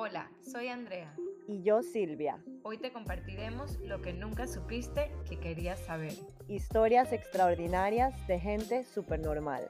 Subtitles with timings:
[0.00, 1.12] Hola, soy Andrea.
[1.48, 2.40] Y yo Silvia.
[2.62, 6.12] Hoy te compartiremos lo que nunca supiste que querías saber.
[6.46, 9.68] Historias extraordinarias de gente súper normal.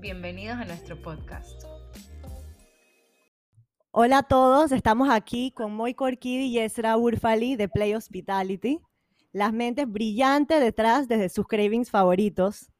[0.00, 1.62] Bienvenidos a nuestro podcast.
[3.92, 8.80] Hola a todos, estamos aquí con Moy Korkidi y Ezra Urfali de Play Hospitality.
[9.30, 12.72] Las mentes brillantes detrás desde sus cravings favoritos.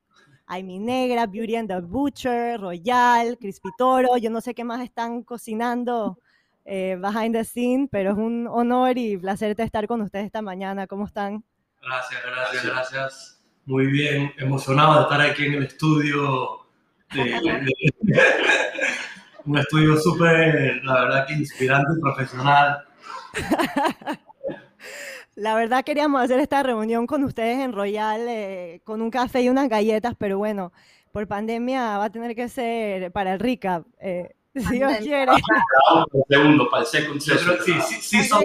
[0.65, 5.23] mi Negra, Beauty and the Butcher, Royal, Crispy Toro, yo no sé qué más están
[5.23, 6.19] cocinando
[6.65, 10.87] eh, behind the scene, pero es un honor y placer estar con ustedes esta mañana.
[10.87, 11.43] ¿Cómo están?
[11.83, 13.43] Gracias, gracias, gracias.
[13.67, 16.61] Muy bien, emocionado de estar aquí en el estudio.
[19.45, 22.85] un estudio súper, la verdad que inspirante y profesional.
[25.37, 29.49] La verdad queríamos hacer esta reunión con ustedes en Royal eh, con un café y
[29.49, 30.73] unas galletas, pero bueno,
[31.11, 33.85] por pandemia va a tener que ser para el recap.
[33.99, 35.33] Eh, si Dios quiere.
[36.29, 37.57] segundo, para el second session.
[37.65, 38.43] Sí, sí, sí, son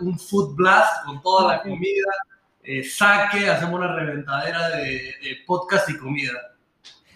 [0.00, 2.12] un food blast con toda la comida,
[2.62, 5.14] eh, saque, hacemos una reventadera de,
[5.46, 6.32] podcast y comida.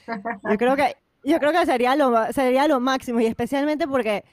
[0.06, 4.24] Yo creo que, yo creo que sería, lo, sería lo máximo y especialmente porque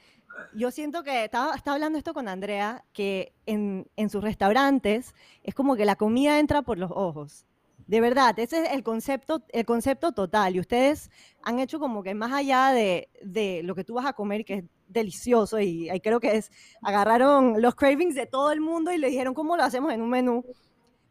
[0.53, 5.53] yo siento que estaba, estaba hablando esto con Andrea, que en, en sus restaurantes es
[5.53, 7.45] como que la comida entra por los ojos.
[7.87, 10.55] De verdad, ese es el concepto, el concepto total.
[10.55, 11.09] Y ustedes
[11.41, 14.53] han hecho como que más allá de, de lo que tú vas a comer, que
[14.55, 18.97] es delicioso, y ahí creo que es, agarraron los cravings de todo el mundo y
[18.97, 20.45] le dijeron, ¿cómo lo hacemos en un menú?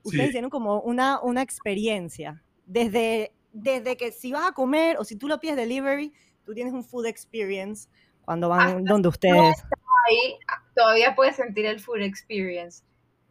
[0.03, 2.43] Ustedes hicieron como una, una experiencia.
[2.67, 6.13] Desde, desde que si vas a comer o si tú lo pides delivery,
[6.45, 7.89] tú tienes un food experience
[8.25, 9.65] cuando van donde ustedes.
[10.07, 10.39] ahí,
[10.75, 12.83] todavía puedes sentir el food experience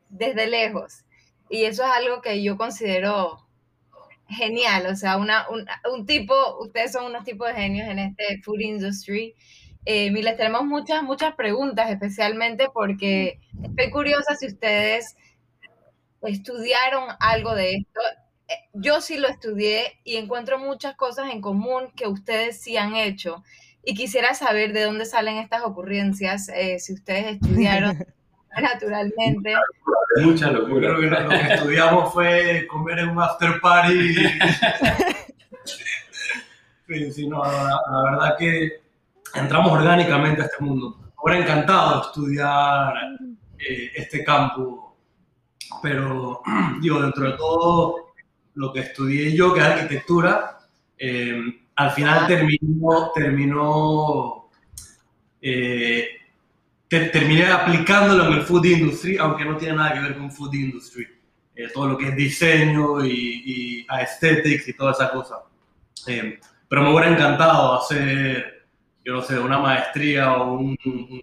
[0.10, 1.04] desde lejos.
[1.50, 3.46] Y eso es algo que yo considero
[4.28, 5.46] genial, o sea, una,
[5.92, 9.36] un, tipo, ustedes son unos tipos de genios en este food industry.
[9.86, 15.16] Eh, y les tenemos muchas, muchas preguntas, especialmente porque estoy curiosa si ustedes
[16.24, 18.02] estudiaron algo de esto.
[18.48, 22.96] Eh, yo sí lo estudié y encuentro muchas cosas en común que ustedes sí han
[22.96, 23.44] hecho.
[23.84, 28.04] Y quisiera saber de dónde salen estas ocurrencias, eh, si ustedes estudiaron
[28.62, 29.54] naturalmente.
[30.22, 30.96] Mucha locura.
[30.96, 34.16] Creo que lo que estudiamos fue comer en un after party.
[37.12, 38.82] sí, no, la, verdad que
[39.34, 41.14] entramos orgánicamente a este mundo.
[41.18, 42.94] Ahora encantado estudiar
[43.58, 44.98] eh, este campo,
[45.82, 46.42] pero
[46.82, 48.14] digo, dentro de todo
[48.56, 50.60] lo que estudié yo, que es arquitectura,
[50.98, 51.42] eh,
[51.76, 54.50] al final terminó, terminó
[55.42, 56.08] eh,
[57.12, 61.08] terminé aplicándolo en el food industry, aunque no tiene nada que ver con food industry.
[61.56, 65.44] Eh, todo lo que es diseño y, y aesthetics y toda esa cosa.
[66.08, 68.68] Eh, pero me hubiera encantado hacer,
[69.06, 70.78] yo no sé, una maestría o un,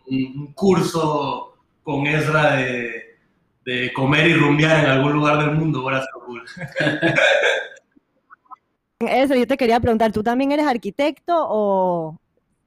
[0.07, 3.19] un, curso con Ezra de,
[3.65, 6.45] de, comer y rumbear en algún lugar del mundo, hubiera sido cool.
[9.01, 12.19] Eso, yo te quería preguntar, ¿tú también eres arquitecto o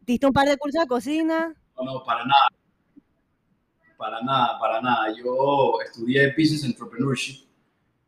[0.01, 1.55] diste un par de cursos de cocina?
[1.77, 2.49] No, no, para nada
[3.97, 5.13] para nada, para nada.
[5.16, 7.45] Yo estudié Business Entrepreneurship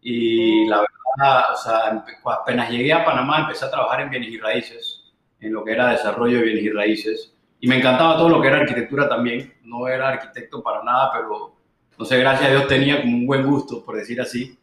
[0.01, 4.37] y la verdad, o sea, apenas llegué a Panamá empecé a trabajar en bienes y
[4.37, 5.03] raíces,
[5.39, 7.33] en lo que era desarrollo de bienes y raíces.
[7.59, 9.53] Y me encantaba todo lo que era arquitectura también.
[9.63, 11.55] No era arquitecto para nada, pero
[11.97, 14.57] no sé, gracias a Dios tenía como un buen gusto, por decir así.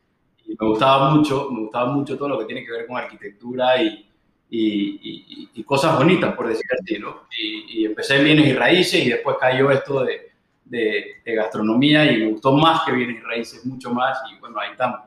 [0.47, 3.83] Y me gustaba mucho, me gustaba mucho todo lo que tiene que ver con arquitectura
[3.83, 4.09] y,
[4.51, 7.23] y, y, cosas bonitas, por decir así, ¿no?
[7.37, 10.33] Y, empecé en bienes y raíces y después cayó esto de,
[10.65, 14.73] de, gastronomía y me gustó más que bienes y raíces, mucho más, y bueno, ahí
[14.73, 15.01] estamos,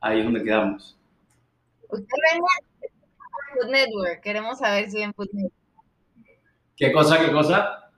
[0.00, 0.96] ahí es donde quedamos.
[1.88, 2.42] Usted ven
[3.52, 5.54] Food Network, queremos saber si ven Food Network.
[6.76, 7.90] ¿Qué cosa, qué cosa?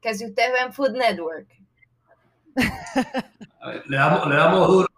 [0.00, 1.48] Que si ustedes ven Food Network.
[3.86, 4.88] le, damos, le damos duro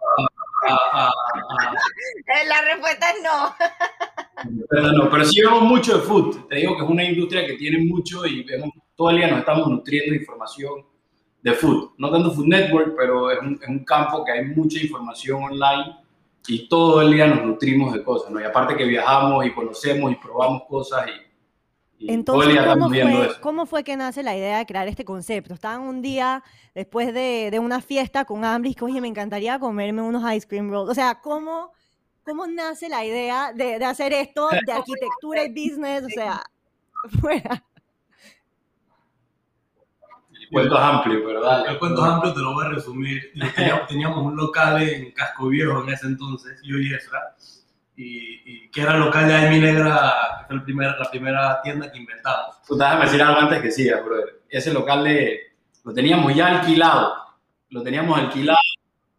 [0.69, 1.11] a,
[2.27, 3.55] eh, La respuesta es no.
[4.71, 6.49] Pero, no, pero sí vemos mucho de food.
[6.49, 8.71] Te digo que es una industria que tiene mucho y vemos
[9.03, 10.85] todo el día nos estamos nutriendo de información
[11.43, 11.91] de food.
[11.99, 15.97] No tanto Food Network, pero es un, es un, campo que hay mucha información online
[16.47, 18.41] y todo el día nos nutrimos de cosas, ¿no?
[18.41, 21.09] Y aparte que viajamos y conocemos y probamos cosas
[21.99, 23.41] y, y Entonces, todo el día ¿cómo, fue, eso.
[23.41, 25.53] ¿cómo fue que nace la idea de crear este concepto?
[25.53, 30.03] Estaban un día después de, de una fiesta con hambre y oye, me encantaría comerme
[30.03, 30.91] unos ice cream rolls.
[30.93, 31.73] O sea, ¿cómo,
[32.25, 36.05] cómo nace la idea de, de hacer esto de arquitectura y business?
[36.05, 36.45] O sea,
[37.21, 37.65] fuera
[40.53, 41.65] cuento es amplio, ¿verdad?
[41.69, 43.33] El cuento es amplio, te lo voy a resumir.
[43.89, 47.35] Teníamos un local en Casco Viejo en ese entonces, yo y Ezra,
[47.97, 51.91] y, que era el local de Amy Negra, que fue el primer, la primera tienda
[51.91, 52.57] que inventamos.
[52.69, 54.43] Déjame decir algo antes que siga, brother.
[54.49, 55.41] Ese local de,
[55.85, 57.15] lo teníamos ya alquilado,
[57.71, 58.59] lo teníamos alquilado,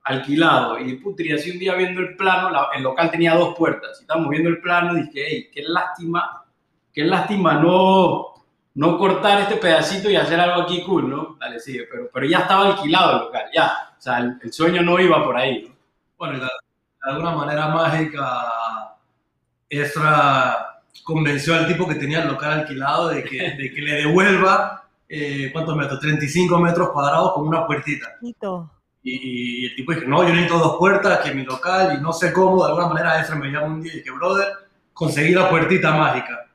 [0.04, 4.04] alquilado, y putri, así un día viendo el plano, el local tenía dos puertas, y
[4.04, 6.46] estábamos viendo el plano, y dije, hey, qué lástima,
[6.92, 8.33] qué lástima no,
[8.75, 11.38] no cortar este pedacito y hacer algo aquí cool, ¿no?
[11.40, 15.00] Dale, sigue, pero, pero ya estaba alquilado el local, ya, o sea, el, sueño no
[15.00, 15.75] iba por ahí, ¿no?
[16.18, 16.50] Bueno, de
[17.02, 18.96] alguna manera mágica,
[19.70, 24.86] Ezra convenció al tipo que tenía el local alquilado de que, de que le devuelva,
[25.08, 26.00] eh, ¿cuántos metros?
[26.00, 28.18] 35 metros cuadrados con una puertita.
[28.22, 28.34] Y,
[29.04, 32.31] y, el tipo dijo, no, yo necesito dos puertas, que mi local, y no sé
[32.31, 34.48] cómo, de alguna manera Ezra me llama un día y dije, brother,
[34.94, 36.48] conseguí la puertita mágica.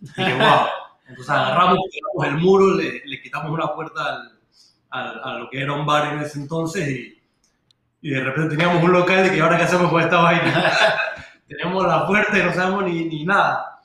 [0.00, 0.83] Y dije, wow.
[1.06, 1.78] Entonces agarramos,
[2.24, 4.30] el muro, le, le, quitamos una puerta
[4.90, 7.22] al, a lo que era un bar en ese entonces y,
[8.04, 10.72] y de repente teníamos un local y que ahora qué hacemos con esta vaina.
[11.48, 13.80] teníamos la puerta y no sabemos ni, ni nada.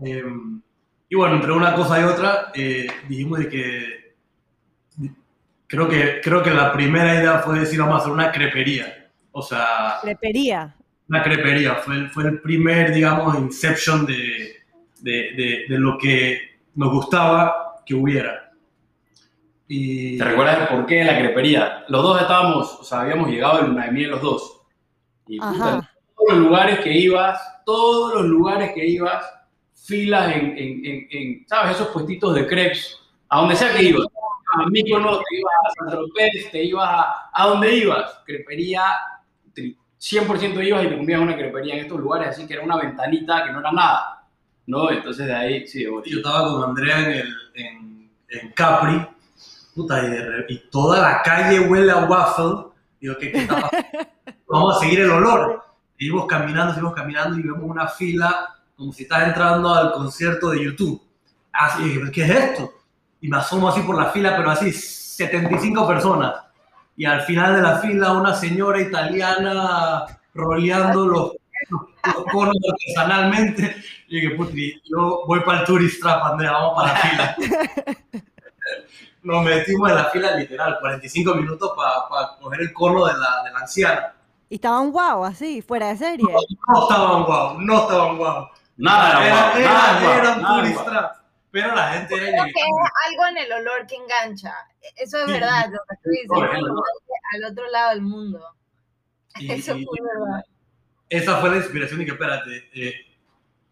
[0.00, 0.62] Em,
[1.08, 4.14] y bueno, entre una cosa y otra, eh, dijimos de que
[5.66, 9.10] creo, que creo que la primera idea fue decir vamos a hacer una crepería.
[9.32, 9.98] O sea...
[10.02, 10.74] Crepería.
[11.08, 11.74] Una crepería.
[11.76, 14.63] Fue, el, fue el primer, digamos, inception de,
[15.04, 16.38] de, de, lo que
[16.74, 18.52] nos gustaba que hubiera.
[19.68, 20.18] Y...
[20.18, 21.84] ¿Te recuerdas por qué la crepería?
[21.88, 24.62] Los dos estábamos, o sea, habíamos llegado en luna de miel los dos.
[25.26, 29.24] Y puta, todos los lugares que ibas, todos los lugares que ibas,
[29.74, 31.76] filas en, en, en, ¿sabes?
[31.76, 32.98] Esos puestitos de crepes,
[33.28, 34.06] a donde sea que ibas.
[34.52, 38.22] A Míconos, te ibas a San Tropez, te ibas a, a donde ibas.
[38.24, 38.82] Crepería,
[39.54, 43.44] 100% ibas y te comías una crepería en estos lugares, así que era una ventanita
[43.44, 44.23] que no era nada.
[44.66, 44.90] ¿No?
[44.90, 45.84] Entonces de ahí, sí.
[45.84, 49.06] Yo estaba con Andrea en, el, en, en Capri,
[49.74, 50.02] puta,
[50.48, 52.72] y, toda la calle huele a waffle.
[53.00, 53.46] Digo, ¿qué, qué
[54.48, 55.64] Vamos a seguir el olor
[56.04, 60.64] seguimos caminando, seguimos caminando y vemos una fila como si estás entrando al concierto de
[60.64, 61.00] YouTube.
[61.52, 62.72] Así, ¿qué es esto?
[63.20, 66.34] Y me asomo así por la fila, pero así 75 personas.
[66.96, 71.32] Y al final de la fila una señora italiana roleando los,
[72.04, 73.76] los conos artesanalmente.
[74.08, 77.36] Y dije, putri, yo voy para el tourist trap, Andrea, vamos para la fila.
[79.22, 83.52] Nos metimos en la fila literal, 45 minutos para coger el cono de la, de
[83.52, 84.14] la anciana.
[84.50, 86.26] Y estaban guau, así, fuera de serie.
[86.30, 88.48] No, estaban guau, no estaban guau.
[88.76, 91.10] Nada era, era, eran
[91.50, 94.54] Pero la gente era Creo que es algo en el olor que engancha.
[94.96, 96.28] Eso es verdad, lo que tú dices.
[97.34, 98.40] al otro lado del mundo.
[99.40, 100.44] Eso fue verdad.
[101.14, 102.92] Esa fue la inspiración y que, espérate, eh,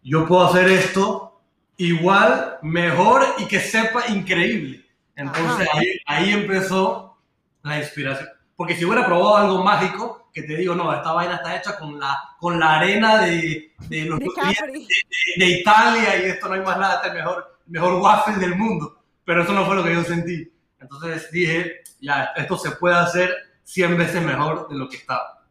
[0.01, 1.41] yo puedo hacer esto
[1.75, 4.85] igual, mejor y que sepa increíble.
[5.13, 7.17] Entonces ahí, ahí empezó
[7.61, 8.29] la inspiración.
[8.55, 11.99] Porque si hubiera probado algo mágico, que te digo, no, esta vaina está hecha con
[11.99, 16.95] la, con la arena de, de, los, de, Italia y esto no hay más nada,
[16.95, 19.03] este es el mejor, mejor waffle del mundo.
[19.25, 20.49] Pero eso no fue lo que yo sentí.
[20.79, 25.42] Entonces dije, ya, esto se puede hacer 100 veces mejor de lo que estaba.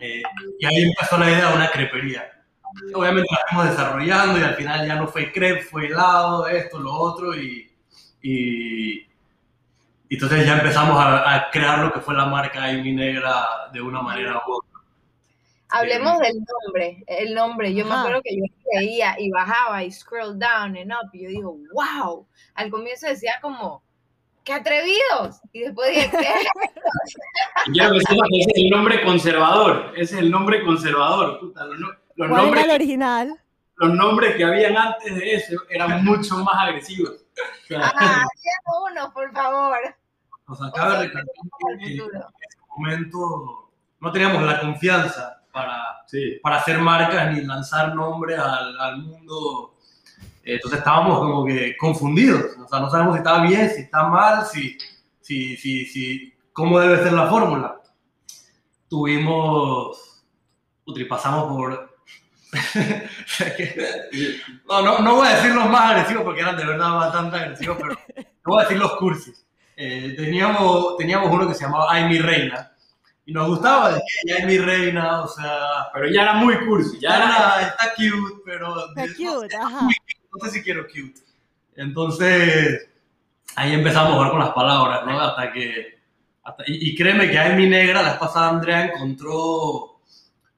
[0.00, 0.22] Eh,
[0.58, 2.30] y ahí empezó la idea de una crepería.
[2.94, 6.92] Obviamente la fuimos desarrollando y al final ya no fue crepe, fue helado, esto, lo
[6.92, 7.70] otro y,
[8.22, 9.08] y
[10.08, 14.00] y entonces ya empezamos a, crear lo que fue la marca Amy Negra de una
[14.00, 14.80] manera u otra.
[15.68, 17.74] Hablemos del nombre, el nombre.
[17.74, 18.44] Yo me acuerdo que yo
[18.74, 22.26] veía y bajaba y scroll down and up y yo digo, wow.
[22.54, 23.82] Al comienzo decía como,
[24.48, 25.40] qué atrevidos.
[25.52, 26.26] Y después dije, ¿qué?
[27.72, 29.92] Quiero que sepas que ese es el nombre conservador.
[29.94, 31.38] Ese es el nombre conservador.
[32.16, 33.40] los, nombres, el original?
[33.76, 37.26] Los nombres que habían antes de eso eran mucho más agresivos.
[37.76, 38.24] Ah,
[38.90, 39.76] uno, por favor.
[40.48, 41.34] Nos acaba de recalcar
[41.78, 46.04] que en ese momento no teníamos la confianza para,
[46.42, 49.74] para hacer marcas ni lanzar nombres al, al mundo.
[50.54, 52.56] Entonces estábamos como que confundidos.
[52.64, 54.78] O sea, no sabemos si está bien, si está mal, si,
[55.20, 57.80] si, si, si cómo debe ser la fórmula.
[58.88, 60.24] Tuvimos,
[61.08, 61.98] pasamos por
[64.66, 67.76] no, no, no, voy a decir los más agresivos porque eran de verdad bastante agresivos,
[67.78, 67.94] pero
[68.46, 69.44] voy a decir los cursis.
[69.76, 72.72] Eh, teníamos, teníamos uno que se llamaba Ay mi reina
[73.26, 75.90] y nos gustaba decir Ay mi reina, o sea.
[75.92, 77.68] Pero ya era muy cursi, ya era.
[77.68, 78.88] Está cute, pero.
[78.88, 79.86] Está cute, ajá.
[80.38, 81.20] No sé si quiero cute.
[81.76, 82.88] Entonces,
[83.56, 85.20] ahí empezamos a jugar con las palabras, ¿no?
[85.20, 85.98] Hasta que.
[86.66, 90.00] y, créeme que Ay mi negra, la esposa Andrea encontró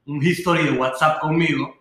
[0.07, 1.79] un history de WhatsApp conmigo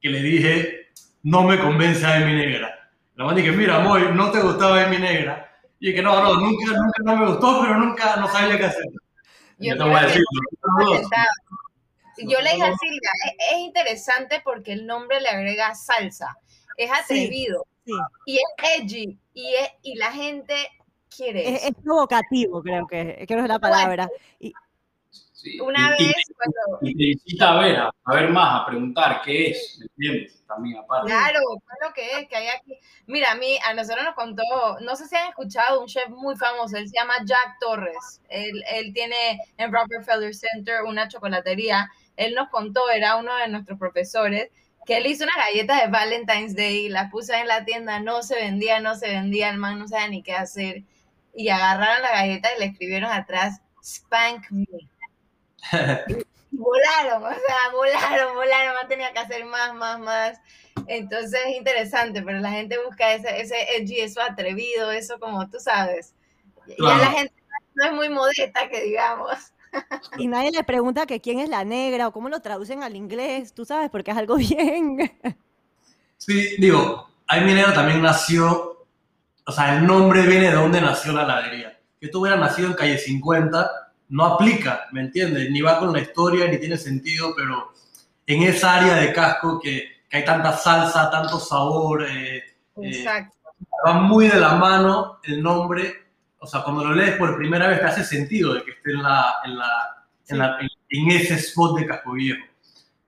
[0.00, 2.90] que le dije, no me convence a mi negra.
[3.14, 5.48] La man dije, mira, Moy, no te gustaba mi negra.
[5.78, 8.84] Y que no, no, nunca, nunca no me gustó, pero nunca no sabía qué hacer.
[9.58, 10.24] Yo decir,
[12.18, 16.36] Yo le dije a Silvia, es, es interesante porque el nombre le agrega salsa,
[16.76, 17.92] es atrevido Sí.
[18.26, 20.54] y es edgy y, es, y la gente
[21.14, 24.08] quiere Es, es provocativo, creo que, creo que es la palabra.
[24.38, 24.52] Y,
[25.34, 25.58] Sí.
[25.58, 26.78] Una y, y- vez cuando...
[26.82, 30.44] y te incita a ver, a, a ver más, a preguntar qué es, ¿me entiendes?
[30.46, 31.08] También aparte.
[31.08, 32.28] Claro, ¿qué es lo que es?
[32.28, 32.78] Que hay aquí.
[33.06, 34.44] Mira, a mí, a nosotros nos contó,
[34.82, 38.20] no sé si han escuchado un chef muy famoso, él se llama Jack Torres.
[38.28, 41.90] Él, él tiene en Rockefeller Center una chocolatería.
[42.16, 44.48] Él nos contó, era uno de nuestros profesores,
[44.86, 48.36] que él hizo unas galletas de Valentine's Day, las puso en la tienda, no se
[48.36, 50.84] vendía, no se vendía, el man no sabía ni qué hacer.
[51.34, 54.66] Y agarraron la galleta y le escribieron atrás, Spank Me.
[56.52, 60.40] Y volaron, o sea, volaron, volaron, más tenía que hacer más, más, más.
[60.86, 65.58] Entonces es interesante, pero la gente busca ese, ese edgy, eso atrevido, eso como tú
[65.60, 66.14] sabes.
[66.66, 66.98] Ya Claro.
[66.98, 67.34] la gente
[67.74, 69.52] no es muy modesta, que digamos.
[70.18, 73.54] Y nadie le pregunta que quién es la negra o cómo lo traducen al inglés,
[73.54, 74.98] tú sabes, porque es algo bien.
[76.16, 78.86] Sí, digo, Ay Minero también nació,
[79.46, 81.78] o sea, el nombre viene de donde nació la heladería.
[81.98, 83.70] Que esto hubiera nacido en calle 50,
[84.10, 85.50] no aplica, ¿me entiendes?
[85.50, 87.72] Ni va con la historia, ni tiene sentido, pero
[88.26, 92.42] en esa área de casco que, que hay tanta salsa, tanto sabor, eh,
[92.80, 93.36] Eh, Exacto.
[93.86, 96.11] va muy de la mano el nombre,
[96.42, 99.02] o sea, cuando lo lees por primera vez te hace sentido de que esté en,
[99.02, 102.44] la, en, la, en, la- en- en ese spot de Casco Viejo.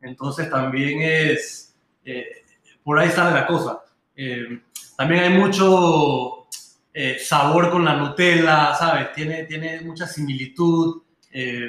[0.00, 1.74] Entonces también es,
[2.04, 2.44] eh,
[2.82, 3.80] por ahí sale la cosa.
[4.16, 4.60] Eh,
[4.96, 6.46] también hay mucho
[6.94, 9.12] eh, sabor con la Nutella, ¿sabes?
[9.12, 11.02] Tiene, tiene mucha similitud.
[11.32, 11.68] Eh,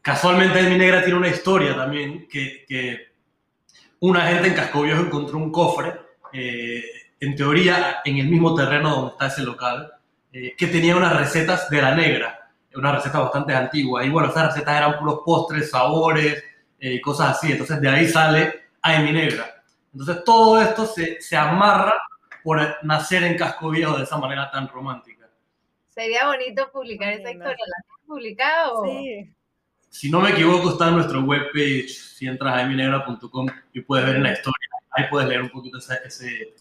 [0.00, 3.08] casualmente mi negra tiene una historia también que, que
[4.00, 5.92] una gente en Casco Viejo encontró un cofre,
[6.32, 6.82] eh,
[7.20, 9.90] en teoría en el mismo terreno donde está ese local,
[10.34, 14.04] eh, que tenía unas recetas de la negra, unas recetas bastante antiguas.
[14.04, 16.42] Y bueno, esas recetas eran puros postres, sabores
[16.80, 17.52] eh, y cosas así.
[17.52, 19.62] Entonces de ahí sale Ay mi negra.
[19.92, 21.94] Entonces todo esto se, se amarra
[22.42, 25.26] por nacer en Casco Viejo de esa manera tan romántica.
[25.88, 27.44] Sería bonito publicar esa Lindo.
[27.44, 27.64] historia.
[27.66, 28.84] ¿La has publicado?
[28.84, 29.34] Sí.
[29.88, 34.16] Si no me equivoco, está en nuestro webpage, si entras a ayminegra.com y puedes ver
[34.16, 34.68] en la historia.
[34.90, 36.52] Ahí puedes leer un poquito esa, ese-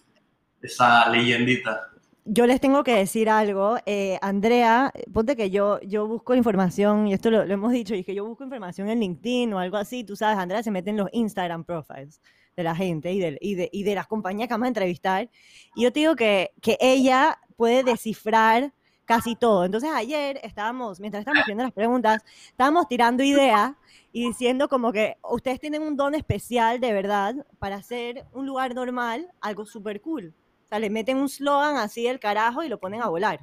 [0.62, 1.90] esa leyendita.
[2.26, 3.78] Yo les tengo que decir algo.
[3.86, 8.16] eh, Andrea, ponte que yo, yo busco información, y esto lo, hemos dicho, es que
[8.16, 10.04] yo busco información en LinkedIn o algo así.
[10.04, 12.22] Tú sabes, Andrea se mete en los Instagram profiles
[12.56, 15.30] de la gente y de, y de, y de las compañías que vamos a entrevistar.
[15.76, 18.74] Y yo te digo que, que ella puede descifrar
[19.06, 19.66] casi todo.
[19.66, 23.74] Entonces ayer estábamos, mientras estábamos viendo las preguntas, estábamos tirando ideas
[24.14, 28.74] y diciendo como que ustedes tienen un don especial de verdad para hacer un lugar
[28.76, 30.34] normal algo súper cool.
[30.74, 33.42] Sea, le meten un slogan así del carajo y lo ponen a volar.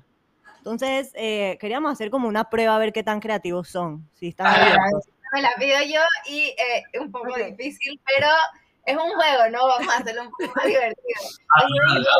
[0.58, 4.10] Entonces, eh, queríamos hacer como una prueba a ver qué tan creativos son.
[4.14, 4.76] Si están Ah.
[5.32, 7.38] Me la pido yo y eh, es un poco Ok.
[7.56, 8.26] difícil, pero
[8.84, 9.64] es un juego, ¿no?
[9.64, 11.20] Vamos a hacerlo un poco más divertido.
[11.54, 11.62] Ah,
[11.96, 12.16] Ellos,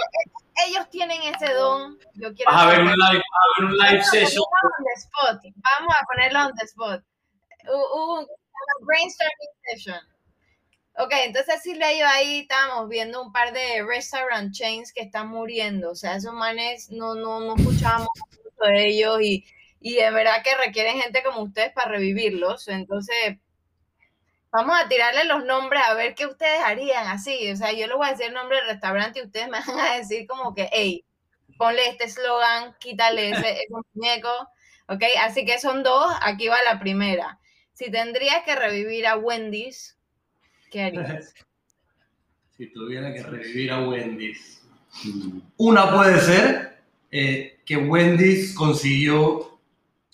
[0.69, 1.99] ellos tienen ese don.
[2.15, 4.45] Yo quiero a ver un live, a ver un live session.
[4.63, 5.41] on the spot.
[5.57, 7.03] Vamos a ponerlo on the spot.
[7.67, 8.27] Un,
[8.87, 10.01] brainstorming session.
[11.03, 15.29] Ok, entonces Silvia y yo ahí estábamos viendo un par de restaurant chains que están
[15.29, 15.93] muriendo.
[15.93, 19.47] O sea, esos manes no, no, no escuchábamos mucho de ellos y,
[19.81, 22.69] y de verdad que requieren gente como ustedes para revivirlos.
[22.69, 23.39] Entonces,
[24.53, 27.51] vamos a tirarle los nombres a ver qué ustedes harían así.
[27.51, 29.81] O sea, yo les voy a decir el nombre del restaurante y ustedes me van
[29.81, 31.07] a decir como que, hey,
[31.57, 34.29] ponle este eslogan, quítale ese, ese muñeco,
[34.87, 35.03] ¿ok?
[35.23, 37.39] Así que son dos, aquí va la primera.
[37.73, 39.97] Si tendrías que revivir a Wendy's,
[40.71, 41.35] ¿qué harías?
[42.57, 44.61] Si tuviera que revivir a Wendy's.
[45.57, 49.59] Una puede ser eh, que Wendy's consiguió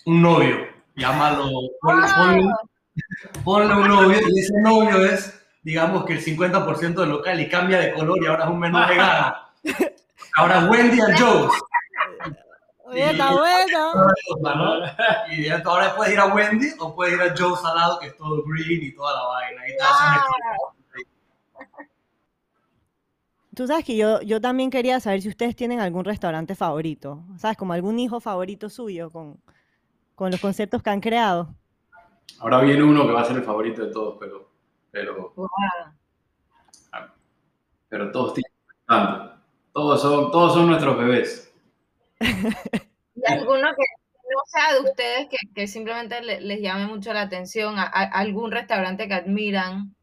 [0.05, 0.65] un novio.
[0.95, 1.49] Llámalo,
[1.81, 2.53] ponle, ponle-
[3.43, 7.79] ponle un novio y ese novio es, digamos que el 50% del local y cambia
[7.79, 9.35] de color y ahora es un menú vegano.
[10.37, 11.51] Ahora Wendy and Joe's.
[12.87, 13.93] Oye, está bueno.
[14.41, 14.77] ¿no?
[15.31, 18.07] Y ya ahora puedes ir a Wendy o puedes ir a Joe's al lado que
[18.07, 19.61] es todo green y toda la vaina.
[19.67, 19.73] Y.
[23.55, 27.23] Tú sabes que yo, yo también quería saber si ustedes tienen algún restaurante favorito.
[27.37, 27.57] ¿Sabes?
[27.57, 29.41] Como algún hijo favorito suyo con,
[30.15, 31.55] con los conceptos que han creado.
[32.39, 34.51] Ahora viene uno que va a ser el favorito de todos, pero,
[34.91, 35.47] pero, Wow.
[37.89, 38.51] pero todos tienen
[38.85, 39.33] tanto.
[39.73, 41.46] Todos son, todos son nuestros bebés.
[43.15, 43.83] Y alguno que
[44.33, 48.03] no sea de ustedes, que, que simplemente le- les llame mucho la atención, a, a-
[48.19, 49.95] algún restaurante que admiran.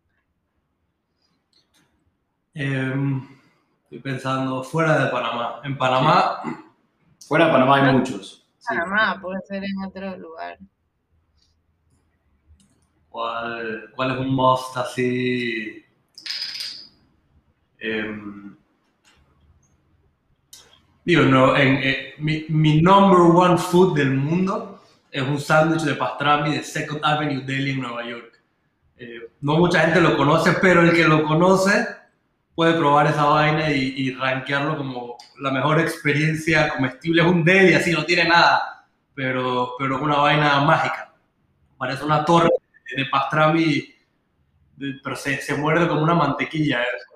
[2.54, 3.20] Em,
[3.82, 5.60] estoy pensando fuera de Panamá.
[5.64, 6.40] En Panamá,
[7.26, 8.46] Fuera de Panamá hay muchos.
[8.58, 10.58] sí, Panamá, puede ser en otro lugar.
[13.08, 15.84] ¿Cuál, cuál es un must así?
[17.78, 18.56] Em,
[21.04, 25.94] digo, no, en, eh, mi, mi number one food del mundo es un sándwich de
[25.94, 28.40] pastrami de Second Avenue Deli en Nueva York.
[28.96, 31.86] Eh, no mucha gente lo conoce, pero el que lo conoce
[32.54, 37.22] puede probar esa vaina y, y rankearlo como la mejor experiencia comestible.
[37.22, 41.12] Es un deli, así no tiene nada, pero, es una vaina mágica.
[41.76, 42.50] Parece una torre
[42.96, 43.94] de pastrami,
[45.02, 46.82] pero se, se muerde como una mantequilla.
[46.82, 47.13] eso.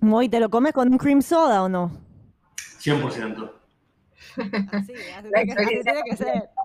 [0.00, 1.90] Moy, ¿te lo comes con un cream soda o no?
[2.78, 3.52] 100%.
[4.72, 6.48] Así, así tiene que- así tiene que ser.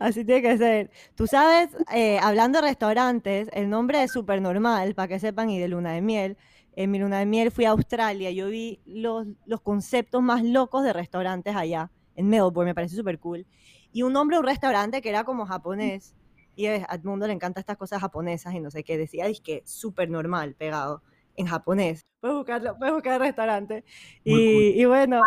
[0.00, 0.90] Así tiene que ser.
[1.14, 5.58] Tú sabes, eh, hablando de restaurantes, el nombre es súper normal, para que sepan, y
[5.58, 6.36] de luna de miel.
[6.74, 10.82] En mi luna de miel fui a Australia, yo vi los, los conceptos más locos
[10.84, 13.46] de restaurantes allá, en Melbourne, me pareció súper cool.
[13.92, 16.14] Y un nombre de un restaurante que era como japonés,
[16.56, 18.98] y a a todo el mundo le encantan estas cosas japonesas, y no sé qué,
[18.98, 21.02] decía, que súper normal, pegado,
[21.36, 22.06] en japonés.
[22.20, 23.84] Puedes buscarlo, puedes buscar el restaurante.
[24.24, 25.22] Y, y bueno,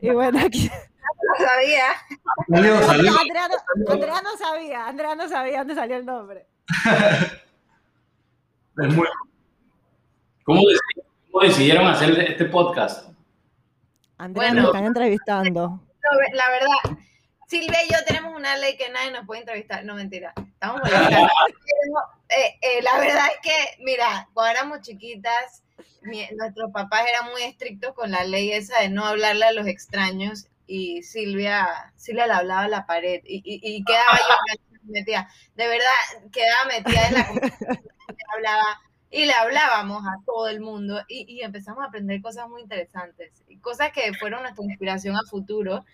[0.00, 0.70] y bueno, aquí...
[1.20, 1.84] No sabía.
[2.48, 3.12] Salió, salió.
[3.18, 6.46] Andrea no, Andrea no sabía, Andrea no sabía dónde salió el nombre.
[8.80, 9.08] Es muy,
[10.44, 13.08] ¿Cómo, deci- cómo decidieron hacer este podcast?
[14.18, 14.60] Andrea Bueno.
[14.62, 15.80] nos están entrevistando.
[16.32, 16.98] La verdad,
[17.48, 19.84] Silvia y yo tenemos una ley que nadie nos puede entrevistar.
[19.84, 20.32] No, mentira.
[20.36, 21.28] Estamos molestando.
[22.28, 25.62] Eh, eh, la verdad es que, mira, cuando éramos chiquitas,
[26.02, 29.66] mi- nuestros papás eran muy estrictos con la ley esa de no hablarle a los
[29.66, 31.66] extraños y Silvia,
[31.96, 34.34] Silvia le hablaba a la pared y, y- y quedaba yo
[34.84, 35.28] metida.
[35.56, 37.32] De verdad, quedaba metida en la
[38.08, 38.80] le hablaba
[39.10, 43.42] y le hablábamos a todo el mundo y, y empezamos a aprender cosas muy interesantes,
[43.62, 45.84] cosas que fueron nuestra inspiración a futuro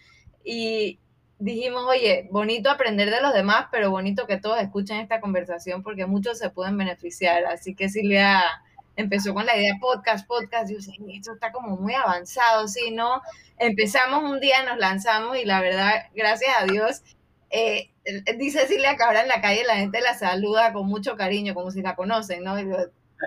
[0.44, 0.98] y
[1.38, 6.06] dijimos, oye, bonito aprender de los demás, pero bonito que todos escuchen esta conversación porque
[6.06, 8.42] muchos se pueden beneficiar, así que Silvia
[8.96, 12.92] empezó con la idea podcast, podcast, y yo esto está como muy avanzado, ¿sí?
[12.92, 13.22] ¿No?
[13.58, 17.02] Empezamos un día, nos lanzamos y la verdad, gracias a Dios,
[17.50, 17.90] eh,
[18.36, 21.70] dice Silvia que ahora en la calle la gente la saluda con mucho cariño, como
[21.70, 22.58] si la conocen, ¿no?
[22.58, 22.62] Y,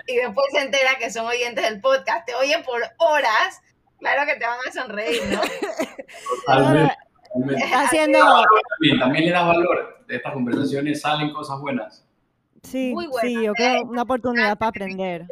[0.06, 3.60] y después se entera que son oyentes del podcast, te oyen por horas,
[3.98, 5.40] claro que te van a sonreír, ¿no?
[7.74, 10.04] haciendo, También, también le das valor.
[10.06, 12.04] De estas conversaciones salen cosas buenas.
[12.62, 13.28] sí, Muy buena.
[13.28, 15.26] sí, yo creo una oportunidad para aprender.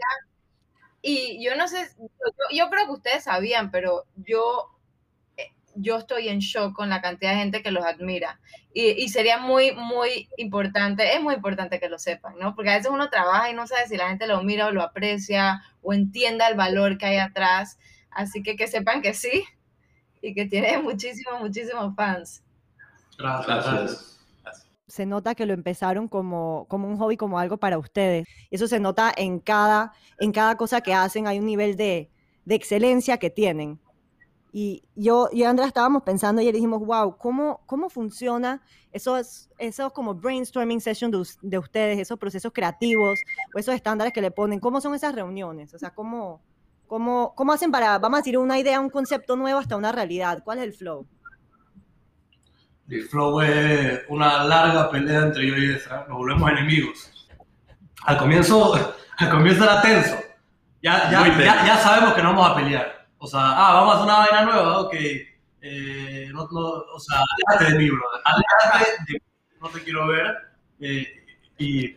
[1.02, 4.70] Y yo no sé, yo, yo creo que ustedes sabían, pero yo,
[5.36, 8.40] eh, yo estoy en shock con la cantidad de gente que los admira.
[8.74, 12.54] Y, y sería muy, muy importante, es muy importante que lo sepan, ¿no?
[12.54, 14.82] Porque a veces uno trabaja y no sabe si la gente lo mira o lo
[14.82, 17.78] aprecia o entienda el valor que hay atrás.
[18.10, 19.44] Así que que sepan que sí
[20.22, 22.42] y que tiene muchísimos, muchísimos fans.
[23.18, 24.20] Gracias.
[24.86, 28.26] Se nota que lo empezaron como, como un hobby, como algo para ustedes.
[28.50, 32.10] Eso se nota en cada, en cada cosa que hacen, hay un nivel de,
[32.44, 33.80] de excelencia que tienen.
[34.52, 40.14] Y yo y Andrea estábamos pensando y dijimos, wow, ¿cómo, cómo funciona esos, esos como
[40.14, 43.18] brainstorming sessions de, de ustedes, esos procesos creativos
[43.54, 44.60] o esos estándares que le ponen?
[44.60, 45.74] ¿Cómo son esas reuniones?
[45.74, 46.40] O sea, ¿cómo,
[46.86, 50.42] cómo, cómo hacen para, vamos a decir, una idea, un concepto nuevo hasta una realidad?
[50.44, 51.06] ¿Cuál es el flow?
[52.88, 56.06] El flow es una larga pelea entre yo y Ezra.
[56.08, 57.28] Nos volvemos enemigos.
[58.04, 58.74] Al comienzo,
[59.18, 60.16] al comienzo era tenso.
[60.82, 63.08] Ya, ya, ya, ya sabemos que no vamos a pelear.
[63.18, 64.94] O sea, ah, vamos a hacer una vaina nueva, ok.
[65.62, 67.18] Eh, no, no, o sea,
[67.48, 67.90] aléjate de mí.
[68.24, 69.18] Aléjate de mí.
[69.60, 70.36] No te quiero ver.
[70.80, 71.06] Eh,
[71.58, 71.96] y,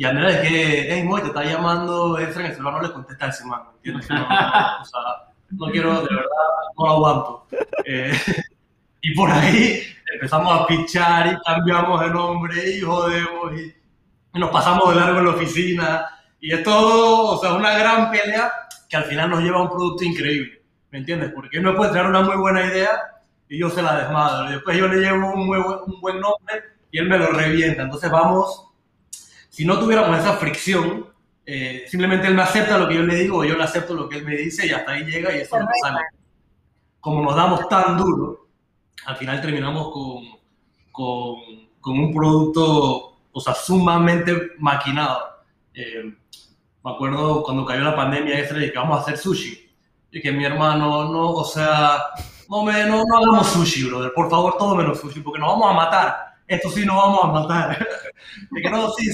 [0.00, 2.92] y Andrea es que, hey, Moy, te está llamando Ezra en el celular, no le
[2.94, 4.08] contesta a ese man, ¿entiendes?
[4.08, 5.00] No, no, o sea,
[5.50, 6.30] no quiero, de verdad,
[6.78, 7.46] no aguanto.
[7.84, 8.10] Eh,
[9.02, 9.82] y por ahí
[10.14, 13.74] empezamos a pichar y cambiamos de nombre y jodemos y,
[14.32, 16.06] y nos pasamos de largo en la oficina.
[16.40, 18.50] Y es todo, o sea, una gran pelea
[18.88, 20.62] que al final nos lleva a un producto increíble.
[20.92, 21.30] ¿Me entiendes?
[21.34, 22.88] Porque él me puede traer una muy buena idea
[23.50, 24.48] y yo se la desmadro.
[24.48, 26.54] Y después yo le llevo un, muy buen, un buen nombre
[26.90, 27.82] y él me lo revienta.
[27.82, 28.69] Entonces vamos,
[29.50, 31.06] si no tuviéramos esa fricción,
[31.44, 34.08] eh, simplemente él me acepta lo que yo le digo o yo le acepto lo
[34.08, 36.00] que él me dice y hasta ahí llega y eso no sale.
[37.00, 38.46] Como nos damos tan duro,
[39.06, 40.24] al final terminamos con,
[40.92, 41.36] con,
[41.80, 45.20] con un producto, o sea, sumamente maquinado.
[45.74, 46.14] Eh,
[46.84, 49.68] me acuerdo cuando cayó la pandemia extra que vamos a hacer sushi.
[50.12, 51.98] Y que mi hermano, no, o sea,
[52.48, 54.12] no, me, no, no hagamos sushi, brother.
[54.14, 56.29] Por favor, todo menos sushi, porque nos vamos a matar.
[56.50, 57.86] Esto sí nos vamos a matar.
[58.50, 59.08] De que no, sí.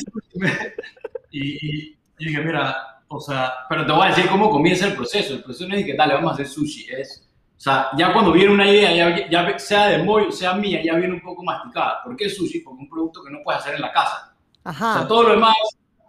[1.31, 2.75] Y, y, y dije, mira,
[3.09, 5.35] o sea, Pero te voy a decir cómo comienza el proceso.
[5.35, 6.87] El proceso no es de que dale, vamos a hacer sushi.
[6.88, 10.55] Es O sea, ya cuando viene una idea, ya, ya sea de Moy o sea
[10.55, 12.03] mía, ya viene un poco masticada.
[12.03, 12.61] ¿Por qué sushi?
[12.61, 14.35] Porque es un producto que no puedes hacer en la casa.
[14.64, 14.90] Ajá.
[14.90, 15.55] O sea, todo lo demás,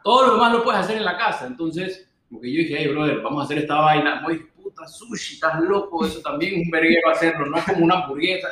[0.01, 1.45] todo lo demás lo puedes hacer en la casa.
[1.45, 4.21] Entonces, como que yo dije, hey, brother, vamos a hacer esta vaina.
[4.21, 7.95] Moy puta, sushi, estás loco, eso también es un verguero hacerlo, no es como una
[7.95, 8.47] hamburguesa.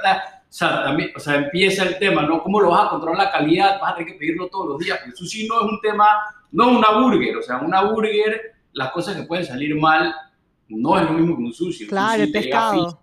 [0.55, 2.41] O sea, también, o sea, empieza el tema, ¿no?
[2.41, 3.77] ¿Cómo lo vas a controlar la calidad?
[3.81, 4.99] Vas a tener que pedirlo todos los días.
[5.05, 6.07] El sushi no es un tema,
[6.53, 7.35] no es una burger.
[7.35, 10.15] O sea, una burger, las cosas que pueden salir mal,
[10.69, 11.87] no es lo mismo que un sushi.
[11.87, 13.01] Claro, un el sushi llega pescado.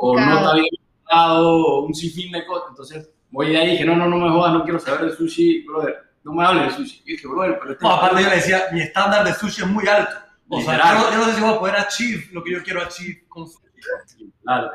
[0.00, 0.38] o no Pescado.
[0.46, 0.68] está bien
[1.04, 2.68] cortado, o un sinfín de cosas.
[2.70, 5.14] Entonces, voy de ahí y dije, no, no, no me jodas, no quiero saber de
[5.14, 5.96] sushi, brother.
[6.24, 7.02] No me hables de sushi.
[7.04, 9.68] Y dije, brother, pero este No, aparte yo le decía, mi estándar de sushi es
[9.68, 10.14] muy alto.
[10.48, 12.62] O sea, yo, no- yo no sé si voy a poder achieve lo que yo
[12.62, 13.66] quiero achieve con sushi.
[14.42, 14.70] Claro.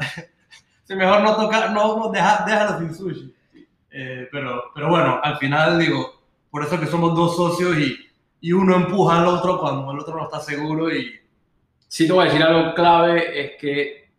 [0.95, 3.35] Mejor no tocar, no, no deja- déjalo sin sushi.
[3.91, 7.97] Eh, pero, pero bueno, al final digo, por eso que somos dos socios y,
[8.41, 11.17] y uno empuja al otro cuando el otro no está seguro y
[11.87, 14.09] Sí te voy a decir algo clave, es que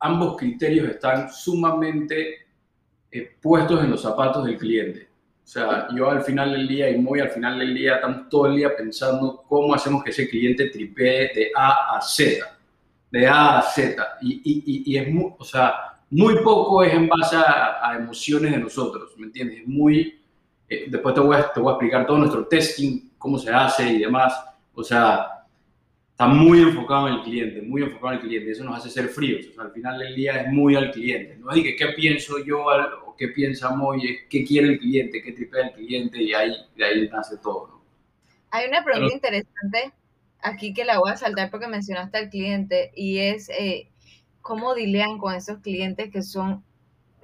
[0.00, 2.46] ambos criterios están sumamente
[3.10, 5.08] eh, puestos en los zapatos del cliente.
[5.42, 8.48] O sea, yo al final del día y muy al final del día estamos todo
[8.48, 12.46] el día pensando cómo hacemos que ese cliente tripee de A a Z,
[13.10, 14.18] de A a Z.
[14.20, 17.96] Y, y, y, y es muy, o sea, muy poco es en base a, a
[17.96, 19.60] emociones de nosotros, ¿me entiendes?
[19.60, 20.20] Es muy,
[20.68, 23.88] eh, después te voy, a, te voy a explicar todo nuestro testing, cómo se hace
[23.92, 24.32] y demás.
[24.74, 25.44] O sea,
[26.10, 28.50] está muy enfocado en el cliente, muy enfocado en el cliente.
[28.52, 29.46] Eso nos hace ser fríos.
[29.50, 31.36] O sea, al final del día es muy al cliente.
[31.38, 34.78] No es que qué pienso yo al- o qué piensa Moy, es qué quiere el
[34.78, 37.66] cliente, qué tripea el cliente y ahí, de ahí nace todo.
[37.68, 37.80] ¿no?
[38.50, 39.92] Hay una pregunta interesante
[40.40, 43.88] aquí que la voy a saltar porque mencionaste al cliente y es eh,
[44.46, 46.62] cómo dilean con esos clientes que son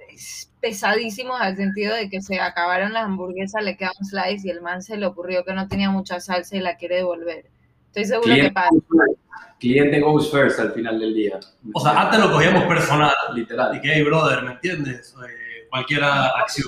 [0.09, 4.51] es, pesadísimos al sentido de que se acabaron las hamburguesas, le queda un slice y
[4.51, 7.45] el man se le ocurrió que no tenía mucha salsa y la quiere devolver.
[7.87, 8.69] Estoy seguro que Cliente, pasa.
[8.71, 9.59] goes first.
[9.59, 11.39] cliente goes first al final del día.
[11.73, 13.13] O sea, antes lo cogíamos personal.
[13.33, 13.77] literal.
[13.77, 15.15] Y que, hey, brother, ¿me entiendes?
[15.25, 16.67] Eh, cualquier acción.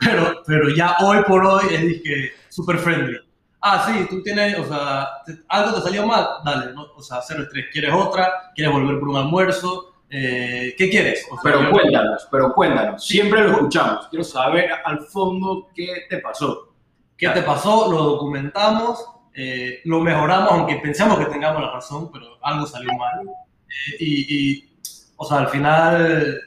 [0.00, 3.18] Pero, pero ya hoy por hoy es dizque super friendly.
[3.64, 6.82] Ah, sí, tú tienes, o sea, te- algo te salió mal, dale, ¿no?
[6.96, 7.66] o sea, cero estrés.
[7.72, 8.50] ¿Quieres otra?
[8.54, 9.94] ¿Quieres volver por un almuerzo?
[10.10, 11.24] Eh, ¿Qué quieres?
[11.30, 13.04] O sea, Pero cuéntanos, pero cuéntanos.
[13.06, 14.08] Siempre lo escuchamos.
[14.08, 16.74] Quiero saber al fondo qué te pasó.
[17.16, 17.90] ¿Qué te pasó?
[17.90, 23.20] Lo documentamos, eh, lo mejoramos, aunque pensamos que tengamos la razón, pero algo salió mal.
[23.68, 24.76] Eh, y, y,
[25.16, 26.40] o sea, al final,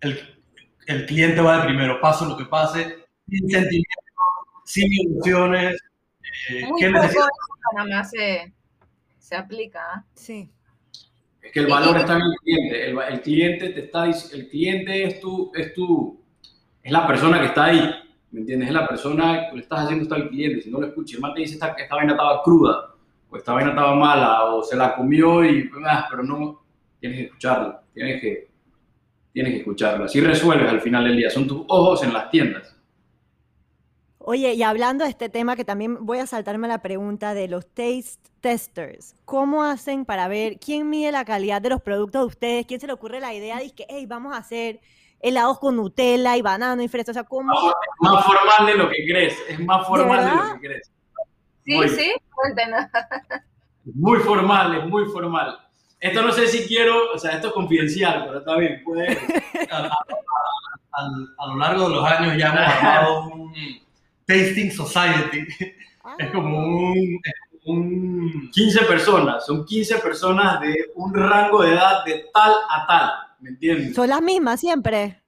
[0.00, 0.20] el,
[0.86, 4.04] el cliente va de primero, pase lo que pase, sin sentimientos,
[4.64, 5.80] sin ilusiones.
[6.50, 7.26] Eh, Muy ¿Qué poco eso
[7.74, 8.52] nada más se,
[9.18, 9.80] se aplica.
[9.94, 10.04] ¿ah?
[10.14, 10.50] Sí.
[11.42, 12.90] Es que el valor está en el cliente.
[12.90, 16.22] El, el cliente te está el cliente es tu, es tu,
[16.82, 17.94] es la persona que está ahí.
[18.30, 18.68] ¿Me entiendes?
[18.68, 20.62] Es la persona que le estás haciendo esto al cliente.
[20.62, 22.94] Si no lo escuchas, el man te dice esta, esta vaina estaba cruda,
[23.28, 26.62] o esta vaina estaba mala, o se la comió y ah, pero no
[26.98, 27.80] tienes que escucharlo.
[27.92, 28.48] Tienes que,
[29.32, 30.04] tienes que escucharlo.
[30.04, 31.28] Así resuelves al final del día.
[31.28, 32.74] Son tus ojos en las tiendas.
[34.24, 37.66] Oye, y hablando de este tema, que también voy a saltarme la pregunta de los
[37.66, 39.14] taste testers.
[39.24, 42.66] ¿Cómo hacen para ver quién mide la calidad de los productos de ustedes?
[42.66, 44.80] ¿Quién se le ocurre la idea de que, hey, vamos a hacer
[45.20, 47.10] helados con Nutella y banano y fresa?
[47.10, 47.52] O sea, ¿cómo?
[48.00, 49.36] Más formal de lo que crees.
[49.48, 50.90] Es más formal de, lo que crees.
[51.64, 52.86] Sí, Muy sí, cuéntanos.
[53.84, 55.58] Muy formal, es muy formal.
[56.00, 59.16] Esto no sé si quiero, o sea, esto es confidencial, pero está bien, puede.
[59.70, 59.88] a, a-
[60.94, 61.08] a-
[61.38, 63.52] a lo largo de los años ya hemos armado un
[64.32, 65.46] tasting society.
[66.04, 67.20] Ah, Es como un,
[67.64, 73.10] un 15 personas, son 15 personas de un rango de edad de tal a tal,
[73.40, 73.94] ¿me entiendes?
[73.94, 75.22] Son las mismas siempre.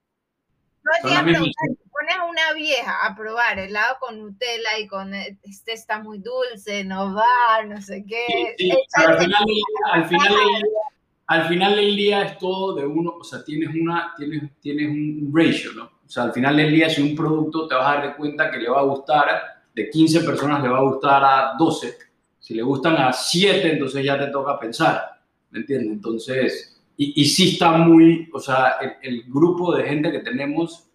[0.83, 1.49] No Son te las mismas.
[1.91, 6.85] pones a una vieja a probar helado con Nutella y con este está muy dulce,
[6.85, 8.55] no va, no sé qué.
[8.59, 10.67] Sí, sí, al final, del día- al, final del día,
[11.29, 15.33] al final del día es todo de uno, o sea, tienes, una, tienes, tienes un
[15.35, 15.94] ratio, ¿no?
[16.07, 18.59] O sea, al final del día, si un producto te vas a dar cuenta que
[18.59, 19.27] le va a gustar,
[19.75, 21.97] de 15 personas le va a gustar a 12,
[22.39, 25.93] si le gustan a 7, entonces ya te toca pensar, ¿me entiendes?
[25.93, 30.89] Entonces, y, y sí está muy, o sea, el, el grupo de gente que tenemos